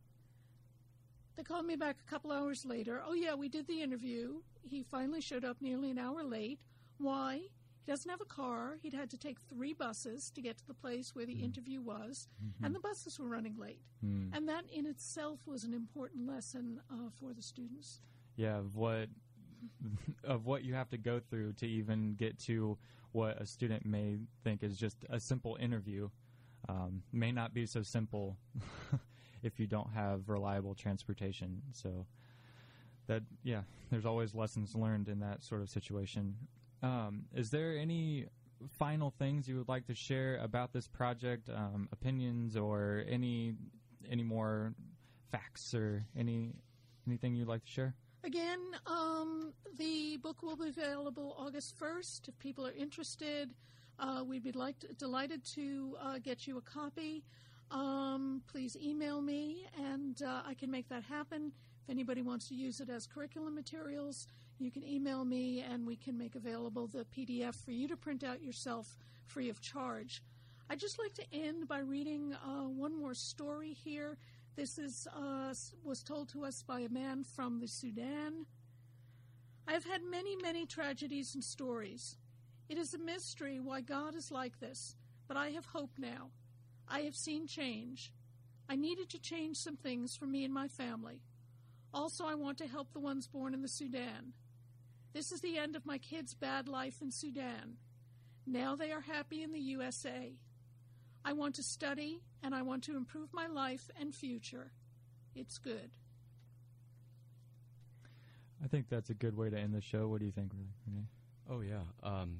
They 1.37 1.43
called 1.43 1.67
me 1.67 1.75
back 1.75 1.97
a 2.01 2.11
couple 2.11 2.31
hours 2.31 2.65
later. 2.65 3.03
Oh, 3.05 3.15
yeah, 3.15 3.35
we 3.35 3.49
did 3.49 3.67
the 3.67 3.83
interview. 3.83 4.43
He 4.63 4.85
finally 4.85 5.21
showed 5.21 5.45
up 5.45 5.57
nearly 5.61 5.91
an 5.91 5.99
hour 5.99 6.23
late. 6.23 6.61
Why? 6.99 7.41
He 7.85 7.92
doesn't 7.92 8.11
have 8.11 8.20
a 8.20 8.27
car. 8.27 8.79
He'd 8.83 8.94
had 8.94 9.11
to 9.11 9.18
take 9.18 9.38
three 9.40 9.75
buses 9.75 10.31
to 10.31 10.40
get 10.40 10.57
to 10.59 10.66
the 10.66 10.75
place 10.75 11.14
where 11.14 11.27
the 11.27 11.35
mm. 11.35 11.44
interview 11.44 11.81
was, 11.83 12.29
mm-hmm. 12.42 12.64
and 12.64 12.75
the 12.75 12.81
buses 12.81 13.18
were 13.18 13.29
running 13.29 13.57
late. 13.59 13.81
Mm. 14.05 14.35
And 14.35 14.49
that 14.49 14.64
in 14.73 14.87
itself 14.87 15.40
was 15.47 15.64
an 15.64 15.75
important 15.75 16.27
lesson 16.27 16.81
uh, 16.90 17.11
for 17.20 17.35
the 17.35 17.42
students. 17.42 18.01
Yeah, 18.37 18.59
of 18.59 18.77
what 18.77 19.09
of 20.25 20.47
what 20.47 20.64
you 20.64 20.75
have 20.75 20.88
to 20.90 20.99
go 20.99 21.20
through 21.20 21.53
to 21.55 21.66
even 21.66 22.14
get 22.14 22.38
to 22.38 22.79
what 23.12 23.40
a 23.40 23.47
student 23.47 23.87
may 23.87 24.16
think 24.42 24.62
is 24.62 24.77
just 24.77 25.05
a 25.11 25.20
simple 25.20 25.57
interview 25.61 26.09
um, 26.68 27.03
may 27.12 27.33
not 27.33 27.55
be 27.55 27.66
so 27.66 27.83
simple 27.83 28.37
if 29.42 29.61
you 29.61 29.66
don't 29.66 29.90
have 29.94 30.29
reliable 30.29 30.75
transportation. 30.75 31.62
So 31.73 32.07
that 33.07 33.23
yeah, 33.42 33.62
there's 33.90 34.07
always 34.07 34.35
lessons 34.35 34.75
learned 34.75 35.09
in 35.09 35.20
that 35.20 35.44
sort 35.44 35.61
of 35.61 35.68
situation. 35.68 36.35
Um, 36.85 37.25
is 37.35 37.51
there 37.51 37.79
any 37.79 38.27
final 38.79 39.11
things 39.18 39.49
you 39.49 39.57
would 39.57 39.68
like 39.68 39.87
to 39.87 39.94
share 39.94 40.37
about 40.42 40.73
this 40.73 40.87
project, 40.87 41.49
um, 41.49 41.88
opinions, 41.92 42.57
or 42.57 43.05
any 43.09 43.55
any 44.11 44.23
more 44.23 44.75
facts 45.31 45.75
or 45.75 46.05
any 46.16 46.53
anything 47.07 47.35
you'd 47.35 47.49
like 47.49 47.64
to 47.64 47.70
share? 47.70 47.94
Again, 48.23 48.61
um, 48.87 49.53
the 49.79 50.18
book 50.18 50.42
will 50.42 50.57
be 50.57 50.68
available 50.68 51.37
August 51.38 51.79
1st. 51.79 52.29
If 52.29 52.38
people 52.38 52.66
are 52.66 52.73
interested, 52.73 53.55
uh, 53.99 54.23
we'd 54.27 54.42
be 54.42 54.53
like 54.53 54.79
to, 54.81 54.88
delighted 54.94 55.44
to 55.55 55.97
uh, 56.01 56.19
get 56.19 56.46
you 56.46 56.56
a 56.56 56.63
copy 56.63 57.23
um, 57.71 58.42
please 58.50 58.77
email 58.77 59.21
me 59.21 59.67
and 59.79 60.23
uh, 60.23 60.42
I 60.46 60.54
can 60.54 60.71
make 60.71 60.88
that 60.88 61.02
happen. 61.02 61.52
If 61.85 61.91
anybody 61.91 62.23
wants 62.23 62.49
to 62.49 62.55
use 62.55 62.81
it 62.81 62.89
as 62.89 63.07
curriculum 63.07 63.55
materials, 63.55 64.27
you 64.59 64.71
can 64.71 64.83
email 64.87 65.23
me 65.23 65.61
and 65.61 65.87
we 65.87 65.97
can 65.97 66.17
make 66.17 66.35
available 66.35 66.87
the 66.87 67.05
PDF 67.15 67.55
for 67.63 67.73
you 67.73 67.89
to 67.89 67.97
print 67.97 68.25
out 68.25 68.43
yourself 68.43 68.97
free 69.27 69.51
of 69.51 69.61
charge. 69.61 70.23
I'd 70.71 70.81
just 70.81 70.99
like 70.99 71.13
to 71.15 71.25
end 71.31 71.69
by 71.69 71.81
reading 71.81 72.35
uh, 72.43 72.69
one 72.69 72.99
more 72.99 73.13
story 73.13 73.75
here. 73.75 74.17
This 74.57 74.79
is 74.79 75.07
uh, 75.15 75.53
was 75.85 76.03
told 76.03 76.31
to 76.31 76.47
us 76.47 76.63
by 76.63 76.81
a 76.81 76.89
man 76.89 77.23
from 77.23 77.61
the 77.61 77.69
Sudan. 77.69 78.47
I've 79.69 79.85
had 79.85 80.03
many, 80.03 80.37
many 80.37 80.65
tragedies 80.65 81.35
and 81.35 81.45
stories. 81.45 82.17
It 82.71 82.79
is 82.79 82.95
a 82.95 82.99
mystery 82.99 83.61
why 83.61 83.83
God 83.83 84.15
is 84.15 84.31
like 84.31 84.59
this, 84.59 84.97
but 85.29 85.37
I 85.37 85.51
have 85.51 85.67
hope 85.67 85.99
now. 85.99 86.31
I 86.89 87.01
have 87.01 87.15
seen 87.15 87.47
change. 87.47 88.11
I 88.71 88.77
needed 88.77 89.11
to 89.11 89.21
change 89.21 89.59
some 89.59 89.77
things 89.77 90.17
for 90.17 90.27
me 90.27 90.45
and 90.47 90.55
my 90.55 90.69
family. 90.69 91.21
Also, 91.95 92.27
I 92.27 92.35
want 92.35 92.59
to 92.59 92.67
help 92.67 92.92
the 92.92 92.99
ones 93.01 93.29
born 93.29 93.55
in 93.55 93.63
the 93.63 93.69
Sudan. 93.69 94.33
This 95.13 95.31
is 95.31 95.40
the 95.40 95.59
end 95.59 95.77
of 95.77 95.87
my 95.87 95.99
kids' 95.99 96.35
bad 96.35 96.67
life 96.67 97.01
in 97.01 97.13
Sudan. 97.13 97.77
Now 98.47 98.75
they 98.75 98.90
are 98.90 99.01
happy 99.01 99.42
in 99.45 99.53
the 99.53 99.61
USA. 99.61 100.33
I 101.25 101.33
want 101.33 101.55
to 101.55 101.63
study 101.63 102.21
and 102.42 102.55
I 102.55 102.63
want 102.63 102.83
to 102.85 102.97
improve 102.97 103.33
my 103.33 103.47
life 103.47 103.88
and 103.99 104.13
future. 104.15 104.73
It's 105.37 105.57
good. 105.59 105.90
I 108.63 108.67
think 108.67 108.88
that's 108.88 109.11
a 109.11 109.15
good 109.15 109.37
way 109.37 109.49
to 109.51 109.59
end 109.59 109.73
the 109.75 109.81
show. 109.81 110.09
What 110.09 110.19
do 110.21 110.27
you 110.27 110.33
think, 110.33 110.53
Renee? 110.87 111.07
Oh 111.49 111.61
yeah, 111.61 111.83
um, 112.03 112.38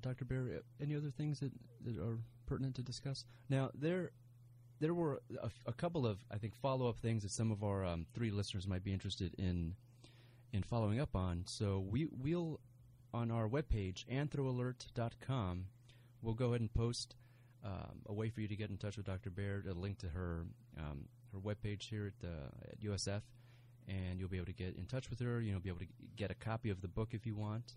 Dr. 0.00 0.24
Baer. 0.24 0.58
uh, 0.58 0.82
Any 0.82 0.94
other 0.94 1.10
things 1.10 1.40
that, 1.40 1.52
that 1.84 1.98
are 1.98 2.18
pertinent 2.46 2.76
to 2.76 2.82
discuss? 2.82 3.24
Now 3.48 3.70
there, 3.74 4.10
there 4.82 4.94
were 4.94 5.22
a 5.66 5.72
couple 5.72 6.06
of 6.06 6.18
I 6.30 6.38
think 6.38 6.56
follow 6.56 6.88
up 6.88 6.98
things 6.98 7.22
that 7.22 7.30
some 7.30 7.52
of 7.52 7.62
our 7.62 7.84
um, 7.84 8.04
three 8.14 8.32
listeners 8.32 8.66
might 8.66 8.82
be 8.82 8.92
interested 8.92 9.32
in 9.38 9.74
in 10.52 10.62
following 10.64 11.00
up 11.00 11.14
on. 11.14 11.44
So 11.46 11.84
we 11.88 12.08
we'll 12.10 12.60
on 13.14 13.30
our 13.30 13.48
webpage 13.48 14.04
anthroalert.com. 14.06 15.66
We'll 16.20 16.34
go 16.34 16.48
ahead 16.48 16.60
and 16.60 16.74
post 16.74 17.14
um, 17.64 18.00
a 18.06 18.12
way 18.12 18.28
for 18.28 18.40
you 18.40 18.48
to 18.48 18.56
get 18.56 18.70
in 18.70 18.76
touch 18.76 18.96
with 18.96 19.06
Dr. 19.06 19.30
Baird, 19.30 19.68
a 19.68 19.72
link 19.72 19.98
to 19.98 20.08
her 20.08 20.46
um, 20.78 21.04
her 21.32 21.38
webpage 21.38 21.88
here 21.88 22.08
at, 22.08 22.20
the, 22.20 22.70
at 22.70 22.80
USF, 22.80 23.22
and 23.88 24.18
you'll 24.18 24.28
be 24.28 24.36
able 24.36 24.46
to 24.46 24.52
get 24.52 24.76
in 24.76 24.86
touch 24.86 25.10
with 25.10 25.20
her. 25.20 25.40
You 25.40 25.52
know, 25.52 25.60
be 25.60 25.68
able 25.70 25.80
to 25.80 25.86
get 26.16 26.32
a 26.32 26.34
copy 26.34 26.70
of 26.70 26.82
the 26.82 26.88
book 26.88 27.10
if 27.12 27.24
you 27.24 27.36
want. 27.36 27.74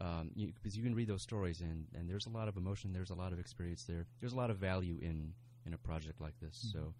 Um, 0.00 0.30
you, 0.34 0.52
because 0.52 0.76
you 0.76 0.82
can 0.82 0.94
read 0.94 1.08
those 1.08 1.22
stories, 1.22 1.60
and, 1.60 1.86
and 1.94 2.10
there's 2.10 2.26
a 2.26 2.30
lot 2.30 2.48
of 2.48 2.56
emotion, 2.56 2.92
there's 2.92 3.10
a 3.10 3.14
lot 3.14 3.32
of 3.32 3.38
experience 3.38 3.84
there, 3.84 4.06
there's 4.20 4.32
a 4.32 4.36
lot 4.36 4.50
of 4.50 4.56
value 4.56 4.98
in, 5.00 5.32
in 5.66 5.74
a 5.74 5.78
project 5.78 6.20
like 6.20 6.38
this. 6.40 6.72
So, 6.72 6.94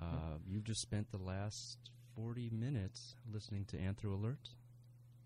uh, 0.00 0.38
you've 0.46 0.64
just 0.64 0.80
spent 0.80 1.10
the 1.10 1.18
last 1.18 1.78
40 2.14 2.50
minutes 2.50 3.16
listening 3.32 3.64
to 3.66 3.76
Anthro 3.76 4.12
Alert. 4.12 4.50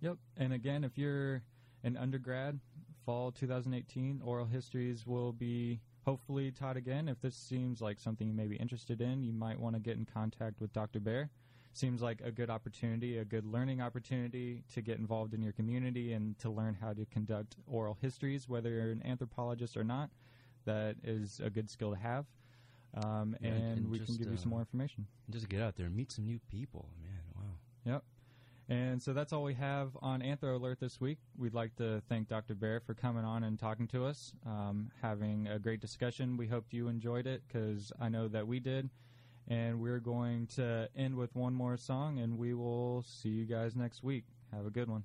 Yep. 0.00 0.16
And 0.36 0.52
again, 0.52 0.84
if 0.84 0.96
you're 0.96 1.42
an 1.84 1.96
undergrad, 1.96 2.58
fall 3.04 3.32
2018, 3.32 4.20
oral 4.24 4.46
histories 4.46 5.06
will 5.06 5.32
be 5.32 5.80
hopefully 6.04 6.50
taught 6.50 6.76
again. 6.76 7.08
If 7.08 7.20
this 7.20 7.36
seems 7.36 7.80
like 7.80 8.00
something 8.00 8.26
you 8.26 8.34
may 8.34 8.46
be 8.46 8.56
interested 8.56 9.00
in, 9.00 9.22
you 9.22 9.32
might 9.32 9.58
want 9.58 9.76
to 9.76 9.80
get 9.80 9.96
in 9.96 10.06
contact 10.06 10.60
with 10.60 10.72
Dr. 10.72 11.00
Baer. 11.00 11.30
Seems 11.72 12.02
like 12.02 12.20
a 12.24 12.32
good 12.32 12.50
opportunity, 12.50 13.18
a 13.18 13.24
good 13.24 13.44
learning 13.44 13.80
opportunity 13.80 14.64
to 14.74 14.82
get 14.82 14.98
involved 14.98 15.34
in 15.34 15.42
your 15.42 15.52
community 15.52 16.12
and 16.12 16.36
to 16.40 16.50
learn 16.50 16.76
how 16.80 16.92
to 16.92 17.06
conduct 17.06 17.56
oral 17.66 17.96
histories, 18.00 18.48
whether 18.48 18.70
you're 18.70 18.90
an 18.90 19.02
anthropologist 19.04 19.76
or 19.76 19.84
not. 19.84 20.10
That 20.64 20.96
is 21.04 21.40
a 21.42 21.48
good 21.48 21.70
skill 21.70 21.92
to 21.92 21.98
have. 21.98 22.26
Um, 22.94 23.36
Yeah, 23.40 23.48
and, 23.50 23.78
and 23.78 23.90
we 23.90 23.98
can 23.98 24.06
just, 24.06 24.18
give 24.18 24.30
you 24.30 24.36
some 24.36 24.52
uh, 24.52 24.56
more 24.56 24.60
information. 24.60 25.06
Just 25.30 25.48
get 25.48 25.60
out 25.60 25.76
there 25.76 25.86
and 25.86 25.94
meet 25.94 26.12
some 26.12 26.26
new 26.26 26.40
people. 26.50 26.88
Man, 27.02 27.22
wow. 27.36 27.92
Yep. 27.92 28.02
And 28.68 29.02
so 29.02 29.12
that's 29.12 29.32
all 29.32 29.42
we 29.42 29.54
have 29.54 29.96
on 30.00 30.20
Anthro 30.20 30.54
Alert 30.54 30.78
this 30.78 31.00
week. 31.00 31.18
We'd 31.36 31.54
like 31.54 31.74
to 31.76 32.02
thank 32.08 32.28
Dr. 32.28 32.54
Baer 32.54 32.78
for 32.78 32.94
coming 32.94 33.24
on 33.24 33.42
and 33.42 33.58
talking 33.58 33.88
to 33.88 34.06
us, 34.06 34.32
um, 34.46 34.92
having 35.02 35.48
a 35.48 35.58
great 35.58 35.80
discussion. 35.80 36.36
We 36.36 36.46
hope 36.46 36.66
you 36.70 36.86
enjoyed 36.86 37.26
it 37.26 37.42
because 37.48 37.92
I 38.00 38.08
know 38.08 38.28
that 38.28 38.46
we 38.46 38.60
did. 38.60 38.88
And 39.48 39.80
we're 39.80 39.98
going 39.98 40.46
to 40.54 40.88
end 40.96 41.16
with 41.16 41.34
one 41.34 41.52
more 41.52 41.76
song, 41.76 42.20
and 42.20 42.38
we 42.38 42.54
will 42.54 43.04
see 43.04 43.30
you 43.30 43.44
guys 43.44 43.74
next 43.74 44.04
week. 44.04 44.24
Have 44.52 44.66
a 44.66 44.70
good 44.70 44.88
one. 44.88 45.02